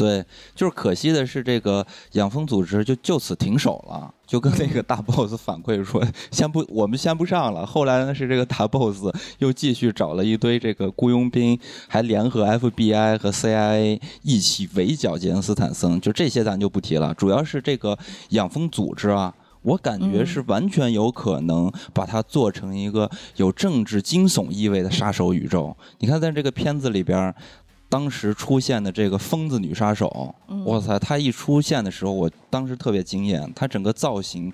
[0.00, 0.24] 对，
[0.54, 7.66] 就是可惜的是，这个养蜂组织就就此停手了，就跟那个大 boss 反馈说，先不，我们先不上了。
[7.66, 16.00] 后来呢，是这个大 boss 又继续找了一堆这个雇佣兵，还联合 FBI 和 CIA 一起围剿杰恩斯坦森。
[16.00, 17.98] 就这些咱就不提了，主要是这个
[18.30, 19.34] 养蜂组织啊。
[19.62, 25.76] 我感觉嗯是完全有可能把它做成一个有政治惊悚意味的杀手宇宙。
[25.98, 27.34] 你看，在这个片子里边儿，
[27.90, 30.96] 当时出现的这个疯子女杀手，嗯哇塞！
[30.98, 34.50] 她一出现的时候，我当时特别惊艳，她整个造型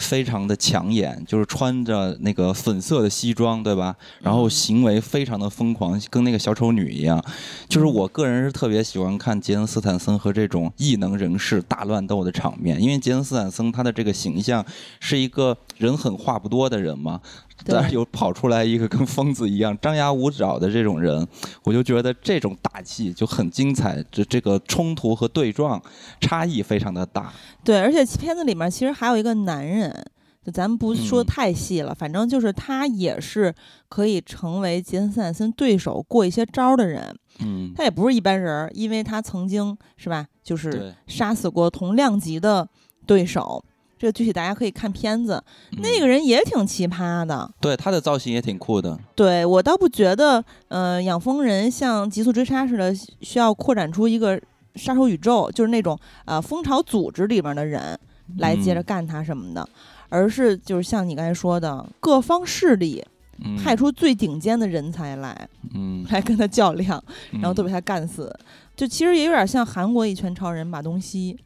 [0.00, 3.94] 非常的抢眼，就是穿着那个粉色的西装，对吧？
[4.20, 7.24] 然后嗯行为非常的疯狂，跟那个小丑女一样。
[7.68, 14.66] 就是我个人是特别喜欢看杰森斯坦森和这种异能人士大乱斗的场面，因为杰森斯坦森他的这个形象
[14.98, 17.20] 是一个人狠话不多的人嘛。
[17.64, 21.26] 对但是又跑出来一个跟疯子一样张牙舞爪的这种人，
[21.62, 25.80] 我就觉得这种打戏就很精彩，这这个冲突和对撞
[26.20, 27.32] 差异非常的大。
[27.62, 30.04] 对，而且片子里面其实还有一个男人，
[30.44, 33.54] 就咱们不说嗯太细了，反正就是他也是
[33.88, 37.16] 可以成为杰森斯坦森对手过一些招儿的人。
[37.40, 42.68] 嗯，他也不是一般人儿，因为他曾经是吧，就是，杀死过同量级的
[43.06, 43.64] 对手。
[44.04, 45.42] 这个具体大家可以看片子，
[45.78, 47.50] 那个嗯人也挺奇葩的。
[47.58, 48.98] 对他的造型也挺酷的。
[49.14, 54.38] 对我倒不觉得，呃，养蜂人像极速追杀似的，需要扩展出一个
[54.74, 57.98] 杀手宇宙，就是那种呃蜂巢组织里面的人
[58.36, 59.66] 来接着嗯干他什么的，
[60.10, 63.02] 而是就是像你刚才说的，各方势力
[63.42, 67.02] 嗯，派出最顶尖的人才来，嗯，来跟他较量，
[67.32, 68.30] 然后都嗯被他干死。
[68.76, 71.38] 就其实也有点像韩国一拳超人马东锡，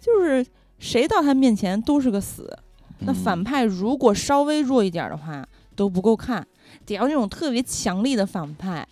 [0.00, 0.44] 就是
[0.80, 2.58] 谁到他面前都是个死。
[3.02, 6.46] 那嗯反派如果稍微弱一点的话都不够看，
[6.84, 8.86] 得要那种特别强力的反派，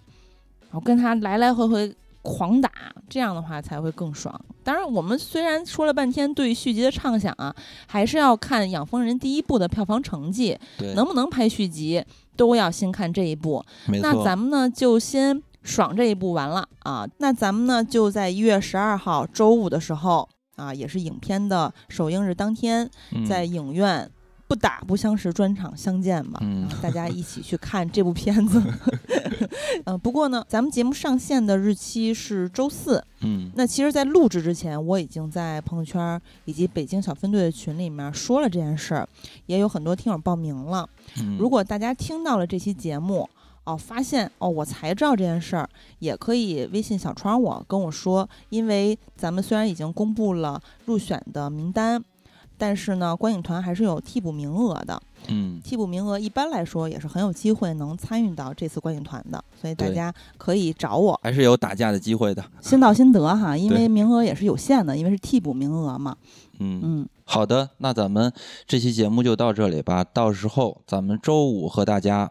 [0.61, 2.71] 然后跟他来来回回狂打，
[3.09, 4.35] 这样的话才会更爽。
[4.65, 7.55] 当然，我们虽然说了半天对续集的畅想啊，
[7.87, 12.05] 还是要看《养蜂人》第一部的票房成绩，对，能不能拍续集，
[12.37, 13.65] 都要先看这一部。
[13.89, 17.07] 那，咱们呢就先爽这一部完了啊。
[17.19, 20.29] 那咱们呢就在一月十二号周五的时候
[20.59, 24.11] 啊，也是影片的首映日当天，嗯在影院
[24.47, 26.39] 不打不相识专场相见嘛。
[26.43, 28.63] 嗯然后大家一起去看这部片子。
[29.85, 33.03] 嗯、 不过呢，咱们节目上线的日期是周四。
[33.21, 39.09] 嗯那其实，在录制之前，我已经在朋友圈儿以及北京小分队的群里面说了这件事儿，
[39.47, 40.89] 也有很多听友报名了。
[41.21, 43.29] 嗯，如果大家听到了这期节目，
[43.69, 52.03] 哦，发现哦，我才知道这件事儿，也可以微信小窗我跟我说，因为咱们虽然已经公布了入选的名单，
[52.57, 54.99] 但是呢，观影团还是有替补名额的。
[55.27, 62.43] 嗯替补名额一般来说也是很有机会能参与到这次观影团的，所以大家可以找我，还是有打架的机会的。
[62.63, 66.17] 先到先得哈，因为名额也是有限的，因为是替补名额嘛。
[66.61, 68.33] 嗯嗯，好的，那咱们
[68.67, 70.03] 这期节目就到这里吧。
[70.03, 72.31] 到时候咱们周五和大家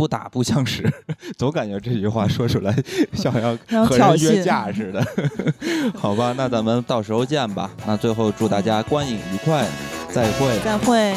[0.00, 0.90] 不打不相识，
[1.36, 2.74] 总感觉这句话说出来
[3.12, 5.06] 像要 和人约架似的。
[5.94, 7.70] 好吧，那咱们到时候见吧。
[7.86, 9.66] 那最后祝大家观影愉快，
[10.10, 10.58] 再会。
[10.64, 11.14] 再会。